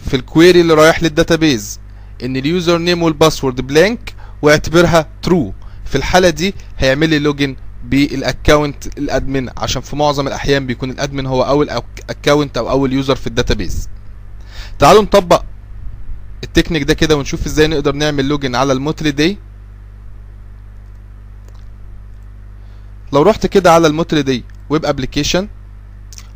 في 0.08 0.16
الكويري 0.16 0.62
اللي 0.62 0.74
رايح 0.74 1.04
للداتابيز 1.04 1.80
إن 2.24 2.38
اليوزر 2.38 2.78
نيم 2.78 3.04
والباسورد 3.04 3.62
بلانك 3.62 4.14
واعتبرها 4.42 5.08
ترو 5.22 5.54
في 5.86 5.96
الحالة 5.96 6.30
دي 6.30 6.54
هيعمل 6.78 7.10
لي 7.10 7.20
لوجن 7.20 7.56
بالاكونت 7.86 8.98
الادمن 8.98 9.50
عشان 9.58 9.82
في 9.82 9.96
معظم 9.96 10.28
الأحيان 10.28 10.68
بيكون 10.68 10.92
الادمن 10.92 11.26
هو 11.26 11.44
أول 11.44 11.70
اكونت 12.10 12.58
أو 12.58 12.70
أول 12.70 12.94
يوزر 12.94 13.16
في 13.16 13.28
الداتابيز 13.28 13.90
تعالوا 14.80 15.02
نطبق 15.02 15.44
التكنيك 16.44 16.84
ده 16.84 16.94
كده 16.94 17.16
ونشوف 17.18 17.46
إزاي 17.46 17.68
نقدر 17.68 17.96
نعمل 17.96 18.28
لوجن 18.30 18.56
على 18.56 18.74
الموتري 18.74 19.12
دي 19.12 19.38
لو 23.14 23.22
رحت 23.22 23.46
كده 23.48 23.74
على 23.74 23.88
الموتري 23.88 24.22
دي 24.22 24.44
ويب 24.70 24.86
ابلكيشن 24.86 25.48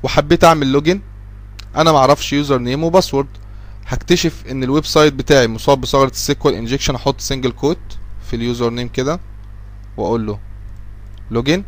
وحبيت 0.04 0.44
أعمل 0.44 0.72
لوجن 0.72 1.02
أنا 1.76 1.92
معرفش 1.92 2.34
يوزر 2.34 2.58
نيم 2.58 2.84
وباسورد. 2.84 3.28
هكتشف 3.88 4.44
إن 4.52 4.64
الويب 4.64 4.86
سايت 4.86 5.14
بتاعي 5.14 5.48
مصاب 5.48 5.82
بثغرة 5.82 6.10
السيكوال 6.10 6.54
إنجكشن 6.54 6.96
أحط 6.96 7.22
سنجل 7.22 7.52
كوت 7.52 7.78
في 8.30 8.36
اليوزر 8.36 8.70
نيم 8.70 8.88
كده 8.88 9.20
وأقول 9.98 10.28
له 10.28 10.40
لوجن 11.32 11.64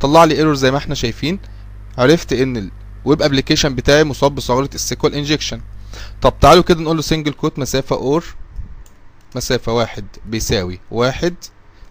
طلع 0.00 0.24
لي 0.24 0.34
ايرور 0.34 0.54
زي 0.54 0.70
ما 0.70 0.76
إحنا 0.76 0.94
شايفين. 0.94 1.38
عرفت 1.98 2.32
إن 2.32 2.70
الويب 3.04 3.22
ابلكيشن 3.22 3.74
بتاعي 3.74 4.04
مصاب 4.04 4.34
بثغرة 4.34 4.70
السيكوال 4.74 5.14
إنجكشن. 5.14 5.60
طب 6.22 6.34
تعالوا 6.40 6.62
كده 6.62 6.80
نقول 6.80 6.96
له 6.96 7.02
سنجل 7.02 7.32
كوت 7.32 7.58
مسافة 7.58 7.96
اور 7.96 8.24
مسافة 9.36 9.72
واحد 9.72 10.04
بيساوي 10.26 10.80
واحد 10.90 11.34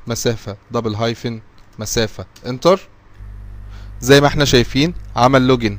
مسافة 0.07 0.57
دبل 0.71 0.95
هايفن 0.95 1.41
مسافة 1.79 2.25
انتر 2.45 2.79
زي 4.01 4.21
ما 4.21 4.27
إحنا 4.27 4.45
شايفين 4.45 4.93
عمل 5.15 5.47
لوجن 5.47 5.77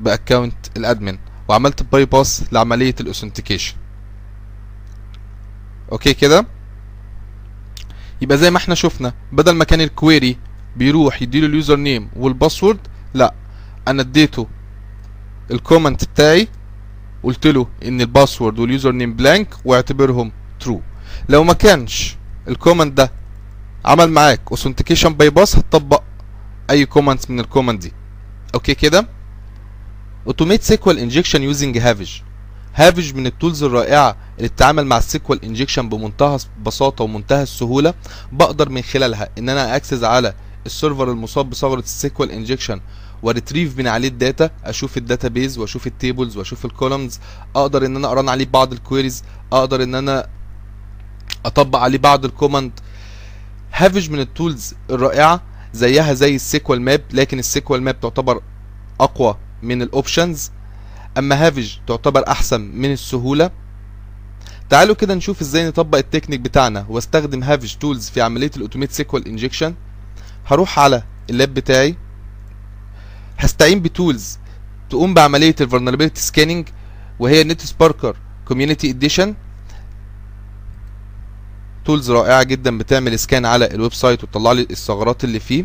باكونت 0.00 0.54
الأدمن 0.76 1.18
وعملت 1.48 1.82
باي 1.82 2.04
باس 2.04 2.44
لعملية 2.52 2.94
الاوثنتيكيشن 3.00 3.74
أوكي 5.92 6.14
كده؟ 6.14 6.46
يبقى 8.22 8.38
زي 8.38 8.50
ما 8.50 8.56
إحنا 8.56 8.74
شفنا 8.74 9.14
بدل 9.32 9.52
ما 9.52 9.64
كان 9.64 9.80
الكويري 9.80 10.38
بيروح 10.76 11.22
يديله 11.22 11.46
اليوزر 11.46 11.76
نيم 11.76 12.08
والباسورد 12.16 12.78
لا 13.14 13.34
أنا 13.88 14.02
اديته 14.02 14.48
الكومنت 15.50 16.04
بتاعي 16.04 16.48
قلت 17.24 17.46
له 17.46 17.66
إن 17.84 18.00
الباسورد 18.00 18.58
واليوزر 18.58 18.92
نيم 18.92 19.14
بلانك 19.14 19.54
واعتبرهم 19.64 20.32
ترو 20.60 20.80
لو 21.28 21.44
ما 21.44 21.52
كانش 21.52 22.16
الكومنت 22.48 22.96
ده 22.98 23.12
عمل 23.84 24.10
معاك 24.10 24.40
اوثنتيكيشن 24.50 25.14
باي 25.14 25.30
باس 25.30 25.56
هتطبق 25.56 26.02
أي 26.70 26.86
كومنت 26.86 27.30
من 27.30 27.40
الكومنت 27.40 27.82
دي. 27.82 27.92
أوكي 28.54 28.74
كده؟ 28.74 29.08
اوتوميت 30.26 30.62
سيكوال 30.62 30.98
انجكشن 30.98 31.42
يوزنج 31.42 31.78
هافج 31.78 32.10
هافج 32.74 33.14
من 33.14 33.26
التولز 33.26 33.62
الرائعة 33.62 34.16
اللي 34.38 34.48
بتتعامل 34.48 34.86
مع 34.86 34.98
السيكوال 34.98 35.44
انجكشن 35.44 35.88
بمنتهى 35.88 36.38
البساطه 36.58 37.04
ومنتهى 37.04 37.42
السهولة. 37.42 37.94
بقدر 38.32 38.68
من 38.68 38.82
خلالها 38.82 39.28
إن 39.38 39.48
أنا 39.48 39.76
اكسس 39.76 40.04
على 40.04 40.34
السيرفر 40.66 41.10
المصاب 41.10 41.50
بثغرة 41.50 41.80
السيكوال 41.80 42.30
انجكشن 42.30 42.80
وريتريف 43.24 43.78
من 43.78 43.86
عليه 43.86 44.08
الداتا 44.08 44.50
أشوف 44.64 44.96
الداتا 44.96 45.28
بيز 45.28 45.58
وأشوف 45.58 45.86
التيبلز 45.86 46.36
وأشوف 46.36 46.64
الكولومز 46.64 47.20
أقدر 47.56 47.86
إن 47.86 47.96
أنا 47.96 48.08
اقران 48.08 48.28
عليه 48.28 48.46
بعض 48.46 48.72
الكويريز 48.72 49.24
أقدر 49.52 49.82
إن 49.82 49.94
أنا 49.94 50.26
أطبق 51.46 51.78
عليه 51.78 51.98
بعض 51.98 52.24
الكوماند 52.24 52.72
هافج 53.72 54.10
من 54.10 54.20
التولز 54.20 54.74
الرائعة 54.90 55.42
زيها 55.72 56.12
زي 56.14 56.34
السيكوال 56.34 56.82
ماب 56.82 57.02
لكن 57.12 57.38
السيكوال 57.38 57.82
ماب 57.82 58.00
تعتبر 58.00 58.40
أقوى 59.00 59.36
من 59.62 59.82
الاوبشنز 59.82 60.50
أما 61.18 61.46
هافج 61.46 61.76
تعتبر 61.86 62.28
أحسن 62.28 62.60
من 62.60 62.92
السهولة. 62.92 63.50
تعالوا 64.70 64.94
كده 64.94 65.14
نشوف 65.14 65.40
إزاي 65.40 65.68
نطبق 65.68 65.98
التكنيك 65.98 66.40
بتاعنا 66.40 66.86
واستخدم 66.88 67.42
هافج 67.42 67.74
تولز 67.74 68.08
في 68.10 68.20
عملية 68.20 68.50
الاوتوميت 68.56 68.92
سيكوال 68.92 69.28
انجكشن 69.28 69.74
هروح 70.46 70.78
على 70.78 71.02
اللاب 71.30 71.54
بتاعي. 71.54 71.96
هستعين 73.38 73.82
بتولز 73.82 74.38
تقوم 74.90 75.14
بعملية 75.14 75.54
الفولنربيلتي 75.60 76.20
سكاننج 76.20 76.68
وهي 77.18 77.44
نت 77.44 77.60
سباركر 77.60 78.16
كوميونتي 78.48 78.90
اديشن 78.90 79.34
تولز 81.84 82.10
رائعة 82.10 82.42
جدا 82.42 82.78
بتعمل 82.78 83.18
سكان 83.18 83.46
على 83.46 83.66
الويب 83.66 83.92
سايت 83.94 84.24
وتطلع 84.24 84.52
لي 84.52 84.66
الثغرات 84.70 85.24
اللي 85.24 85.40
فيه. 85.40 85.64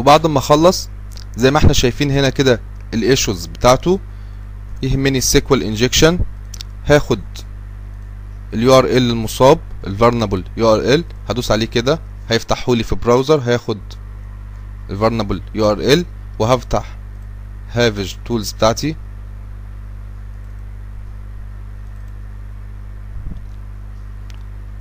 وبعد 0.00 0.26
ما 0.26 0.38
اخلص 0.38 0.88
زي 1.36 1.50
ما 1.50 1.58
إحنا 1.58 1.72
شايفين 1.72 2.10
هنا 2.10 2.30
كده 2.30 2.60
الايشوز 2.94 3.46
بتاعته 3.46 4.00
يهمني 4.82 5.18
السيكوال 5.18 5.62
انجكشن 5.62 6.18
هاخد 6.86 7.20
اليو 8.54 8.78
ار 8.78 8.84
ال 8.84 9.10
المصاب 9.10 9.58
الفارنبل 9.86 10.44
يو 10.56 10.74
ار 10.74 10.80
ال 10.80 11.04
هدوس 11.28 11.50
عليه 11.52 11.66
كده 11.66 12.00
هيفتحه 12.30 12.74
لي 12.74 12.82
في 12.82 12.94
براوزر 12.94 13.40
هاخد 13.44 13.78
الفارنبل 14.90 15.42
يو 15.54 15.70
ار 15.70 15.78
ال 15.80 16.04
وهفتح 16.38 16.96
هافج 17.72 18.14
تولز 18.24 18.52
بتاعتي. 18.52 18.96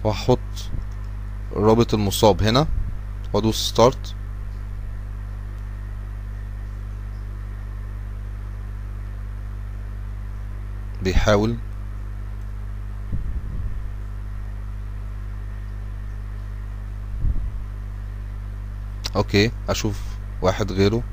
وهحط 0.04 0.40
رابط 1.54 1.94
المصاب 1.94 2.44
هنا 2.44 2.68
وادوس 3.34 3.56
ستارت 3.70 4.16
بيحاول 11.04 11.56
أوكي 19.16 19.52
أشوف 19.70 20.02
واحد 20.42 20.72
غيره. 20.72 21.04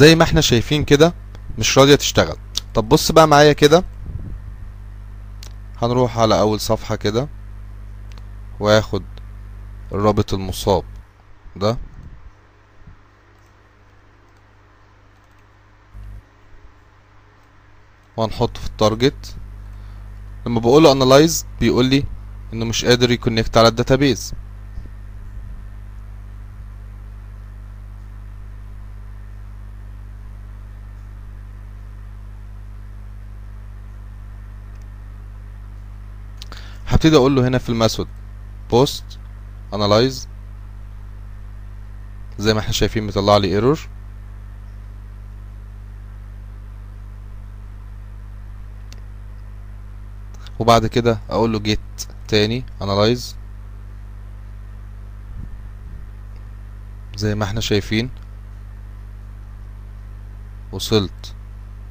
زي 0.00 0.14
ما 0.14 0.24
إحنا 0.24 0.40
شايفين 0.40 0.84
كده 0.84 1.14
مش 1.58 1.78
راضية 1.78 1.94
تشتغل. 1.94 2.36
طب 2.74 2.88
بص 2.88 3.12
بقى 3.12 3.28
معايا 3.28 3.52
كده. 3.52 3.84
هنروح 5.82 6.18
على 6.18 6.40
أول 6.40 6.60
صفحة 6.60 6.96
كده. 6.96 7.28
وآخد 8.60 9.02
الرابط 9.92 10.34
المصاب 10.34 10.84
ده. 11.56 11.76
وهنحطه 18.16 18.60
في 18.60 18.66
التارجت. 18.66 19.36
لما 20.46 20.60
بقوله 20.60 20.94
analyze 20.94 21.44
بيقول 21.60 21.84
لي 21.84 22.04
إنه 22.52 22.64
مش 22.64 22.84
قادر 22.84 23.10
يكونكت 23.10 23.56
على 23.56 23.68
الداتابيز 23.68 24.34
هبتدي 37.00 37.16
أقول 37.16 37.36
له 37.36 37.48
هنا 37.48 37.58
في 37.58 37.68
الميثود 37.68 38.08
post 38.72 39.16
analyze. 39.72 40.26
زي 42.38 42.54
ما 42.54 42.60
إحنا 42.60 42.72
شايفين 42.72 43.06
بيطلع 43.06 43.36
لي 43.36 43.48
ايرور 43.48 43.88
وبعد 50.58 50.86
كده 50.86 51.20
أقول 51.30 51.52
له 51.52 51.58
get 51.58 52.06
تاني 52.28 52.64
analyze. 52.80 53.34
زي 57.16 57.34
ما 57.34 57.44
إحنا 57.44 57.60
شايفين. 57.60 58.10
وصلت 60.72 61.34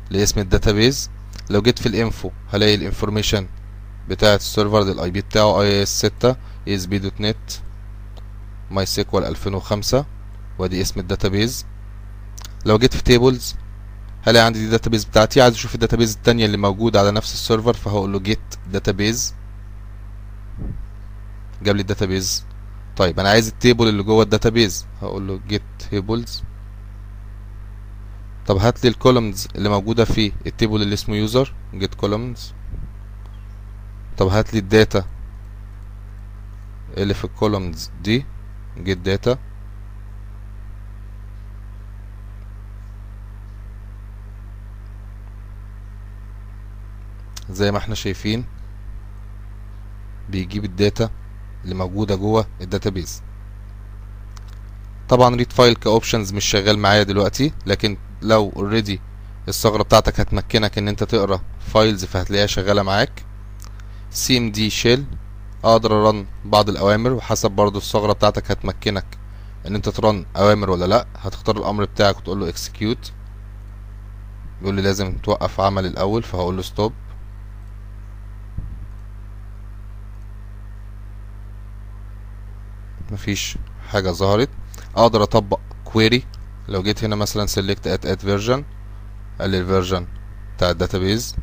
لاسم 0.10 0.40
الداتابيز 0.40 1.10
لو 1.50 1.62
جيت 1.62 1.80
في 1.80 1.86
الانفو 1.86 2.32
هلاقي 2.54 2.76
الانفورميشن 2.76 3.48
بتاعة 4.10 4.36
السيرفر 4.36 4.82
الاي 4.82 5.12
بي 5.12 5.22
بتاعه 5.22 5.62
اي 5.62 5.84
اس 5.84 6.00
6 6.06 6.36
اس 6.68 6.86
بي 6.86 7.00
دوت 7.00 7.22
نت 7.22 7.52
ماي 8.72 8.86
سيكوال 8.86 9.26
2005 9.26 10.06
وادي 10.60 10.82
اسم 10.82 11.00
الداتابيز. 11.00 11.66
لو 12.66 12.78
جيت 12.78 12.96
في 12.96 13.04
تيبلز 13.04 13.56
هلاقي 14.24 14.46
عندي 14.46 14.60
دي 14.60 14.66
الداتابيز 14.66 15.06
بتاعتي. 15.06 15.42
عايز 15.42 15.54
أشوف 15.56 15.76
الداتابيز 15.76 16.16
التانية 16.16 16.46
اللي 16.46 16.58
موجودة 16.58 17.00
على 17.00 17.12
نفس 17.12 17.34
السيرفر 17.34 17.74
فهقول 17.74 18.14
له 18.14 18.20
جيت 18.20 18.40
داتابيز 18.72 19.34
جاب 21.64 21.76
لي 21.76 21.82
الداتابيز. 21.82 22.46
طيب 22.98 23.20
أنا 23.20 23.30
عايز 23.30 23.48
التيبل 23.48 23.88
اللي 23.88 24.04
جوه 24.04 24.24
الداتابيز. 24.24 24.86
هقول 25.02 25.28
له 25.28 25.40
جيت 25.48 25.62
تيبلز 25.90 26.44
طب 28.48 28.58
هات 28.58 28.84
لي 28.84 28.90
الكولومز 28.90 29.48
اللي 29.56 29.70
موجودة 29.70 30.06
في 30.06 30.32
التيبل 30.48 30.82
اللي 30.82 30.94
اسمه 30.94 31.16
يوزر 31.16 31.54
جيت 31.76 31.96
كولومز 31.96 32.54
طب 34.20 34.28
هات 34.28 34.54
لي 34.54 34.60
الداتا 34.60 35.06
اللي 36.98 37.14
في 37.14 37.26
الكولومز 37.26 37.92
دي 38.04 38.26
جيت 38.78 38.98
داتا 38.98 39.38
زي 47.50 47.72
ما 47.72 47.78
إحنا 47.78 47.96
شايفين 47.96 48.46
بيجيب 50.30 50.66
الداتا 50.66 51.10
اللي 51.64 51.76
موجودة 51.76 52.16
جوه 52.16 52.46
الداتابيز 52.62 53.22
طبعا 55.10 55.36
ريد 55.36 55.52
فايل 55.52 55.76
كاوبشنز 55.76 56.34
مش 56.34 56.46
شغال 56.46 56.80
معايا 56.80 57.04
دلوقتي 57.04 57.54
لكن 57.66 57.98
لو 58.22 58.54
اوريدي 58.56 59.02
الثغرة 59.48 59.84
بتاعتك 59.84 60.20
هتمكنك 60.20 60.78
إن 60.78 60.88
أنت 60.88 61.04
تقرأ 61.04 61.42
فايلز 61.74 62.06
فهتلاقيها 62.06 62.46
شغالة 62.48 62.84
معاك. 62.84 63.29
إم 64.32 64.52
دي 64.52 64.70
شيل 64.70 65.06
أقدر 65.64 66.08
أرن 66.08 66.26
بعض 66.46 66.70
الأوامر 66.70 67.12
وحسب 67.14 67.52
برضو 67.52 67.78
الثغرة 67.78 68.14
بتاعتك 68.14 68.52
هتمكنك. 68.52 69.06
إن 69.68 69.76
أنت 69.76 69.90
ترن 69.90 70.26
أوامر 70.38 70.70
ولا 70.70 70.86
لأ 70.86 71.06
هتختار 71.18 71.58
الأمر 71.58 71.86
بتاعك 71.86 72.18
وتقول 72.18 72.40
له 72.40 72.50
اكسكيوت 72.50 73.12
بيقول 74.62 74.76
لي 74.76 74.82
لازم 74.82 75.18
توقف 75.18 75.60
عمل 75.62 75.86
الأول 75.86 76.24
فهقول 76.24 76.56
له 76.56 76.62
ستوب 76.62 76.94
مفيش 83.12 83.58
حاجة 83.90 84.10
ظهرت. 84.12 84.50
أقدر 84.96 85.24
أطبق 85.24 85.60
كويري 85.86 86.24
لو 86.68 86.84
جيت 86.84 87.04
هنا 87.04 87.16
مثلا 87.16 87.48
select 87.48 87.84
at 87.86 88.06
add 88.08 88.22
version 88.22 88.64
قال 89.42 89.50
لي 89.50 89.60
الفيرجن 89.60 90.08
بتاع 90.58 90.70
الداتابيز 90.70 91.36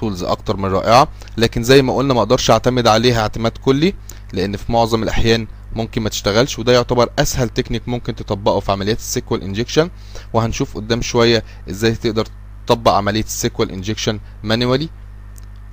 تولز 0.00 0.22
أكتر 0.22 0.56
من 0.56 0.64
رائعة. 0.64 1.08
لكن 1.36 1.62
زي 1.62 1.82
ما 1.82 1.96
قلنا 1.96 2.14
ما 2.14 2.20
أقدرش 2.20 2.50
أعتمد 2.50 2.86
عليها 2.86 3.20
اعتماد 3.20 3.52
كلي 3.52 3.94
لأن 4.32 4.56
في 4.56 4.72
معظم 4.72 5.02
الأحيان 5.02 5.46
ممكن 5.76 6.02
ما 6.02 6.08
تشتغلش 6.08 6.58
وده 6.58 6.72
يعتبر 6.72 7.08
أسهل 7.18 7.48
تكنيك 7.48 7.88
ممكن 7.88 8.14
تطبقه 8.14 8.60
في 8.60 8.72
عمليات 8.72 8.96
السيكوال 8.98 9.42
انجكشن 9.42 9.90
وهنشوف 10.32 10.76
قدام 10.76 11.02
شوية 11.02 11.44
إزاي 11.70 11.92
تقدر 11.94 12.26
تطبق 12.66 12.92
عملية 12.92 13.22
السيكوال 13.24 13.70
انجكشن 13.70 14.20
مانوالي 14.42 14.88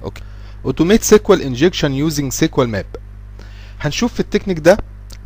أوكي. 0.04 0.22
اوتوميت 0.66 1.04
سيكوال 1.04 1.42
انجكشن 1.42 1.94
يوزنج 1.94 2.32
سيكوال 2.32 2.70
ماب. 2.70 2.86
هنشوف 3.80 4.14
في 4.14 4.20
التكنيك 4.20 4.60
ده 4.60 4.78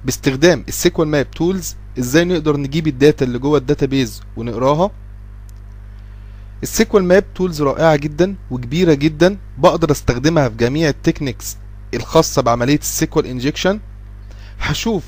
باستخدام 0.06 0.66
السيكوال 0.68 1.08
ماب 1.08 1.32
تولز 1.32 1.76
إزاي 2.00 2.26
نقدر 2.26 2.58
نجيب 2.58 2.88
الداتا 2.88 3.26
اللي 3.26 3.40
جوه 3.40 3.58
الداتابيز 3.58 4.22
ونقراها. 4.38 4.92
السيكوال 6.64 7.04
ماب 7.04 7.26
تولز 7.36 7.62
رائعة 7.62 7.96
جدا 7.96 8.36
وكبيرة 8.52 8.94
جدا. 8.94 9.38
بقدر 9.58 9.92
أستخدمها 9.92 10.50
في 10.50 10.56
جميع 10.56 10.90
التكنيكس 10.90 11.58
الخاصة 11.94 12.42
بعملية 12.42 12.78
السيكوال 12.80 13.26
إنجكشن. 13.26 13.80
هشوف 14.60 15.04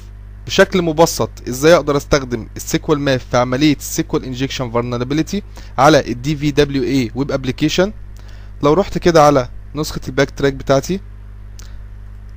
بشكل 0.47 0.81
مبسط 0.81 1.29
إزاي 1.47 1.75
أقدر 1.75 1.97
أستخدم 1.97 2.47
السيكوال 2.55 2.99
ماب 2.99 3.19
في 3.19 3.37
عملية 3.37 3.75
السيكوال 3.75 4.23
إنجكشن 4.25 4.71
فولنربيليتي 4.71 5.43
على 5.77 6.11
الدي 6.11 6.35
في 6.35 6.51
دبليو 6.51 6.83
اي 6.83 7.11
ويب 7.15 7.31
ابلكيشن 7.31 7.93
لو 8.63 8.73
رحت 8.73 8.97
كده 8.97 9.23
على 9.25 9.49
نسخة 9.75 10.01
الباك 10.07 10.31
تراك 10.31 10.53
بتاعتي 10.53 10.99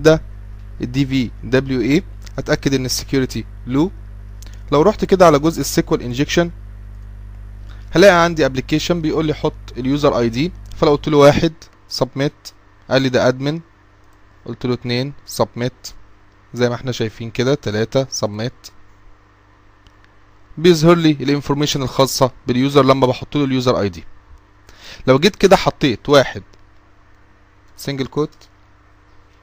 ده 0.01 0.23
الدي 0.81 1.07
في 1.07 1.31
دبليو 1.45 1.81
اي 1.81 2.03
اتاكد 2.39 2.75
إن 2.75 2.85
السكيورتي 2.85 3.45
لو 3.67 3.91
لو 4.73 4.83
رحت 4.83 5.05
كده 5.05 5.27
على 5.27 5.39
جزء 5.39 5.61
السيكوال 5.61 6.03
إنجكشن 6.03 6.51
هلاقي 7.97 8.25
عندي 8.25 8.47
ابلكيشن 8.47 9.01
بيقول 9.01 9.27
لي 9.27 9.35
حط 9.35 9.53
اليوزر 9.77 10.19
اي 10.19 10.29
دي 10.29 10.53
فلو 10.77 10.91
قلت 10.91 11.09
له 11.09 11.17
واحد 11.17 11.53
سبميت 11.89 12.33
قال 12.91 13.03
لي 13.03 13.09
ده 13.09 13.29
ادمن 13.29 13.61
قلت 14.47 14.67
له 14.67 14.75
اتنين 14.75 15.13
سبميت 15.27 15.73
زي 16.55 16.69
ما 16.69 16.75
إحنا 16.75 16.93
شايفين 16.93 17.31
كده 17.31 17.55
تلاتة 17.55 18.07
سبميت 18.11 18.53
بيظهر 20.59 20.97
لي 20.97 21.11
الانفورميشن 21.11 21.83
الخاصة 21.83 22.31
باليوزر 22.47 22.85
لما 22.85 23.07
بحط 23.07 23.37
له 23.37 23.45
اليوزر 23.45 23.81
اي 23.81 23.89
دي 23.89 24.05
لو 25.07 25.19
جيت 25.19 25.37
كده 25.37 25.57
حطيت 25.57 26.09
واحد. 26.09 26.43
سنجل 27.77 28.07
كوت 28.07 28.31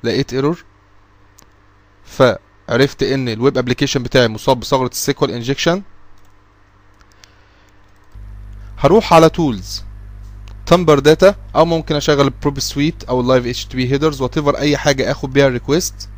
لقيت 0.03 0.33
ايرور 0.33 0.63
فعرفت 2.05 3.03
إن 3.03 3.29
الويب 3.29 3.57
ابلكيشن 3.57 4.03
بتاعي 4.03 4.27
مصاب 4.27 4.59
بثغرة 4.59 4.87
السيكوال 4.87 5.31
انجكشن 5.31 5.81
هروح 8.83 9.13
على 9.13 9.29
تولز 9.29 9.83
تمبر 10.65 10.99
داتا 10.99 11.35
أو 11.55 11.65
ممكن 11.65 11.95
أشغل 11.95 12.21
البروب 12.21 12.59
سويت 12.59 13.03
أو 13.03 13.21
اللايف 13.21 13.45
اتش 13.45 13.65
تي 13.65 13.77
بي 13.77 13.91
هيدرز 13.91 14.21
وات 14.21 14.37
ايفر 14.37 14.57
أي 14.57 14.77
حاجة 14.77 15.11
آخد 15.11 15.33
بيها 15.33 15.47
الريكوست 15.47 16.09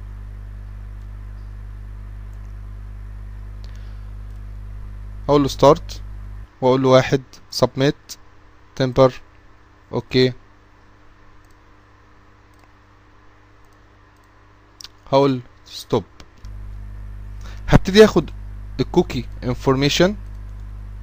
أقول 5.29 5.41
له 5.41 5.47
ستارت 5.47 6.01
وأقول 6.61 6.81
له 6.83 6.89
واحد 6.89 7.21
سبميت 7.49 7.95
تمبر 8.75 9.13
أوكي 9.93 10.33
هقول 15.11 15.41
ستوب 15.65 16.03
هبتدي 17.67 18.05
آخد 18.05 18.29
الكوكي 18.79 19.25
انفورميشن 19.43 20.15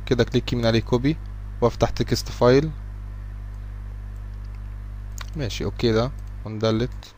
كده 0.07 0.25
كليك 0.25 0.53
يمين 0.53 0.66
عليه 0.66 0.81
كوبي 0.81 1.16
وافتح 1.62 1.90
تكست 1.90 2.29
فايل. 2.29 2.70
ماشي 5.37 5.64
أوكي 5.64 5.92
ده. 5.92 6.11
وندلت. 6.44 7.14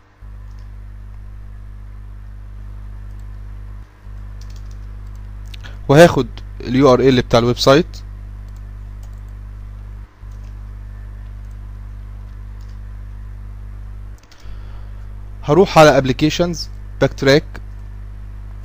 وهاخد 5.89 6.27
اليو 6.61 6.93
ار 6.93 7.01
ال 7.01 7.23
بتاع 7.23 7.39
الويب 7.39 7.59
سايت. 7.59 7.87
هروح 15.43 15.79
على 15.79 15.99
ابلكيشنز 15.99 16.69
باك 17.01 17.13
تراك 17.15 17.45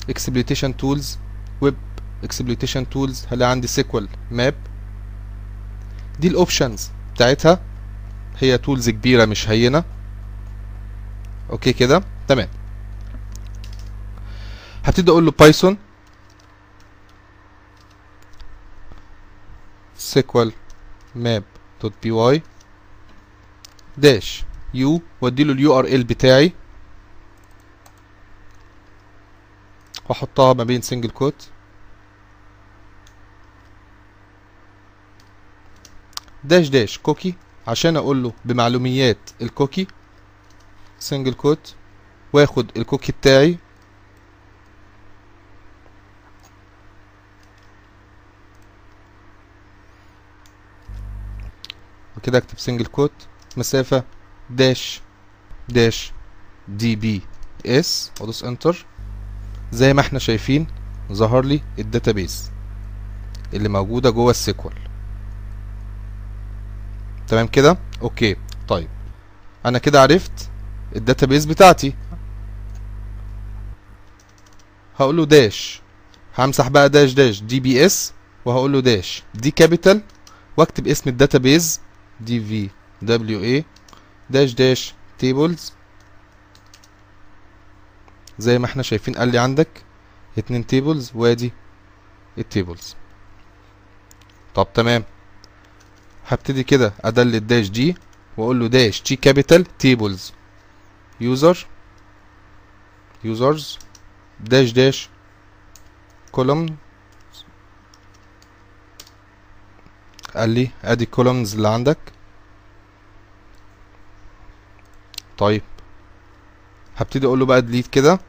اكسبليتيشن 0.10 0.78
تولز 0.78 1.18
ويب 1.62 1.76
اكسبلويتيشن 2.24 2.90
تولز 2.90 3.26
هلاقي 3.32 3.52
عندي 3.52 3.68
سيكوال 3.68 4.08
ماب 4.32 4.56
دي 6.20 6.28
الاوبشنز 6.28 6.92
بتاعتها. 7.14 7.62
هي 8.38 8.58
تولز 8.58 8.90
كبيرة 8.90 9.26
مش 9.26 9.50
هينة. 9.50 9.84
أوكي 11.50 11.74
كده؟ 11.74 12.04
تمام. 12.28 12.48
هبتدي 14.84 15.12
أقول 15.12 15.26
له 15.26 15.32
بايثون 15.32 15.78
سيكوال 19.98 20.54
ماب 21.16 21.44
دوت 21.82 21.94
بي 22.04 22.12
واي 22.12 22.42
داش 23.98 24.44
يو 24.74 25.02
وأدي 25.22 25.44
له 25.44 25.54
اليو 25.54 25.80
آر 25.80 25.86
إل 25.86 26.04
بتاعي. 26.04 26.54
وأحطها 30.10 30.54
ما 30.54 30.64
بين 30.64 30.82
سنجل 30.82 31.10
كوت 31.10 31.50
داش 36.44 36.70
داش 36.70 36.98
كوكي. 36.98 37.34
عشان 37.68 37.98
أقول 37.98 38.24
له 38.24 38.34
بمعلوميات 38.46 39.18
الكوكي 39.42 39.88
سنجل 41.00 41.34
كوت 41.34 41.76
واخد 42.34 42.72
الكوكي 42.78 43.12
بتاعي. 43.12 43.58
وكده 52.18 52.38
أكتب 52.38 52.60
سنجل 52.60 52.86
كوت 52.86 53.12
مسافة 53.58 54.04
داش 54.50 55.02
داش 55.70 56.12
دي 56.68 56.96
بي 56.96 57.22
اس 57.66 58.12
وادوس 58.20 58.44
انتر 58.44 58.86
زي 59.72 59.94
ما 59.94 60.02
إحنا 60.02 60.20
شايفين 60.20 60.68
ظهر 61.12 61.46
لي 61.46 61.62
الداتابيز 61.80 62.52
اللي 63.54 63.70
موجودة 63.70 64.10
جوه 64.10 64.32
السيكوال. 64.32 64.89
تمام 67.30 67.48
كده؟ 67.48 67.78
أوكي 68.02 68.36
طيب. 68.68 68.90
أنا 69.66 69.80
كده 69.80 70.02
عرفت 70.02 70.50
الداتابيز 70.96 71.46
بتاعتي. 71.46 71.96
هقول 75.00 75.18
له 75.18 75.26
داش. 75.26 75.82
همسح 76.38 76.68
بقى 76.68 76.90
داش 76.90 77.14
داش 77.14 77.42
دي 77.42 77.60
بي 77.60 77.86
اس 77.86 78.14
وهقول 78.46 78.74
له 78.74 78.80
داش. 78.80 79.24
دي 79.34 79.52
كابيتال 79.52 80.02
واكتب 80.58 80.88
اسم 80.88 81.10
الداتابيز. 81.10 81.82
دي 82.20 82.40
في 82.44 82.70
دبليو 83.02 83.44
اي 83.44 83.66
داش 84.30 84.54
داش 84.54 84.94
تيبلز 85.18 85.74
زي 88.40 88.60
ما 88.60 88.66
إحنا 88.66 88.84
شايفين 88.84 89.16
قال 89.16 89.30
لي 89.30 89.38
عندك 89.38 89.68
اتنين 90.38 90.68
تيبلز 90.68 91.12
وادي 91.16 91.54
التيبلز 92.38 92.96
طب 94.56 94.68
تمام. 94.74 95.04
هبتدي 96.30 96.64
كده 96.64 96.94
ادلت 97.02 97.44
داش 97.44 97.70
دي 97.70 97.96
وأقول 98.38 98.60
له 98.60 98.68
داش 98.68 99.02
تي 99.02 99.16
كابيتال 99.16 99.78
تيبلز 99.78 100.34
يوزر 101.22 101.68
يوزرز 103.24 103.80
داش 104.40 104.72
داش 104.72 105.10
كولوم 106.32 106.78
قال 110.36 110.50
لي 110.50 110.72
أدي 110.84 111.04
الكولومز 111.04 111.56
اللي 111.56 111.68
عندك. 111.68 111.98
طيب. 115.38 115.62
هبتدي 116.98 117.28
أقول 117.28 117.40
له 117.40 117.46
بقى 117.46 117.62
ديليت 117.62 117.88
كده. 117.88 118.20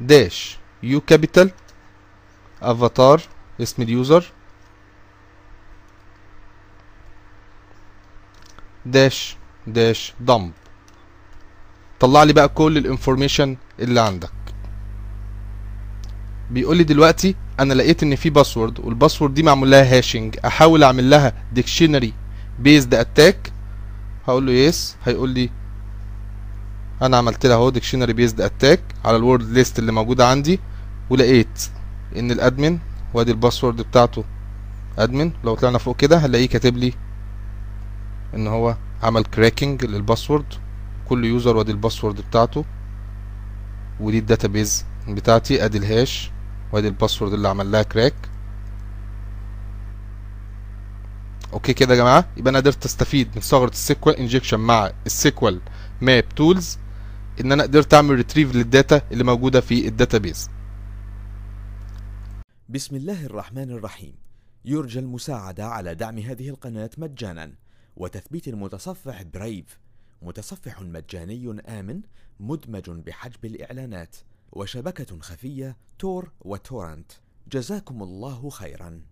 داش 0.00 0.58
يو 0.82 1.00
كابيتال 1.00 1.50
افاتار 2.62 3.22
اسم 3.60 3.82
اليوزر. 3.82 4.32
داش 8.86 9.36
داش 9.66 10.14
دمب. 10.20 10.52
طلع 12.00 12.22
لي 12.22 12.32
بقى 12.32 12.48
كل 12.48 12.76
الانفورميشن 12.78 13.56
اللي 13.80 14.00
عندك. 14.00 14.30
بيقول 16.50 16.76
لي 16.76 16.84
دلوقتي 16.84 17.34
أنا 17.60 17.74
لقيت 17.74 18.02
إن 18.02 18.16
في 18.16 18.30
باسورد 18.30 18.80
والباسورد 18.80 19.34
دي 19.34 19.42
معمول 19.42 19.70
لها 19.70 19.98
هاشنج 19.98 20.36
أحاول 20.44 20.82
أعمل 20.84 21.10
لها 21.10 21.32
ديكشنري 21.52 22.12
بيزد 22.58 22.94
اتاك 22.94 23.52
هقول 24.28 24.46
له 24.46 24.52
يس 24.52 24.96
هيقول 25.04 25.30
لي 25.30 25.50
أنا 27.02 27.16
عملت 27.16 27.46
لها 27.46 27.56
اهو 27.56 27.70
ديكشنري 27.70 28.12
بيزد 28.12 28.40
اتاك 28.40 28.80
على 29.04 29.16
الورد 29.16 29.50
ليست 29.50 29.78
اللي 29.78 29.92
موجودة 29.92 30.28
عندي 30.28 30.60
ولقيت 31.10 31.68
إن 32.16 32.30
الأدمن 32.30 32.78
وأدي 33.14 33.30
الباسورد 33.30 33.76
بتاعته 33.76 34.24
أدمن. 34.98 35.32
لو 35.44 35.54
طلعنا 35.54 35.78
فوق 35.78 35.96
كده 35.96 36.16
هنلاقيه 36.16 36.48
كاتب 36.48 36.76
لي 36.76 36.92
إن 38.34 38.46
هو 38.46 38.76
عمل 39.02 39.24
كراكنج 39.24 39.84
للباسورد 39.84 40.54
كل 41.08 41.24
يوزر 41.24 41.56
وادي 41.56 41.72
الباسورد 41.72 42.20
بتاعته. 42.20 42.64
ودي 44.00 44.18
الداتابيز 44.18 44.84
بتاعتي 45.08 45.64
أدي 45.64 45.78
الهاش 45.78 46.30
وأدي 46.72 46.88
الباسورد 46.88 47.32
اللي 47.32 47.48
عمل 47.48 47.72
لها 47.72 47.82
كراك 47.82 48.14
أوكي 51.52 51.72
كده 51.72 51.94
يا 51.94 51.98
جماعة؟ 51.98 52.28
يبقى 52.36 52.50
أنا 52.50 52.58
قدرت 52.58 52.84
أستفيد 52.84 53.28
من 53.34 53.42
ثغرة 53.42 53.70
السيكوال 53.70 54.16
انجكشن 54.16 54.60
مع 54.60 54.92
السيكوال 55.06 55.60
ماب 56.00 56.28
تولز 56.28 56.78
إن 57.40 57.52
أنا 57.52 57.62
قدرت 57.62 57.94
أعمل 57.94 58.14
ريتريف 58.14 58.54
للداتا 58.54 59.00
اللي 59.12 59.24
موجودة 59.24 59.60
في 59.60 59.88
الداتابيز 59.88 60.50
بسم 62.68 62.96
الله 62.96 63.26
الرحمن 63.26 63.70
الرحيم. 63.70 64.14
يرجى 64.64 64.98
المساعدة 64.98 65.66
على 65.66 65.94
دعم 65.94 66.18
هذه 66.18 66.48
القناة 66.48 66.90
مجانا. 66.98 67.61
وتثبيت 67.96 68.48
المتصفح 68.48 69.22
برايف 69.22 69.78
متصفح 70.22 70.82
مجاني 70.82 71.60
آمن 71.68 72.00
مدمج 72.40 72.90
بحجب 72.90 73.44
الإعلانات 73.44 74.16
وشبكة 74.52 75.20
خفية 75.20 75.76
تور 75.98 76.32
وتورنت 76.40 77.12
جزاكم 77.52 78.02
الله 78.02 78.50
خيرا. 78.50 79.02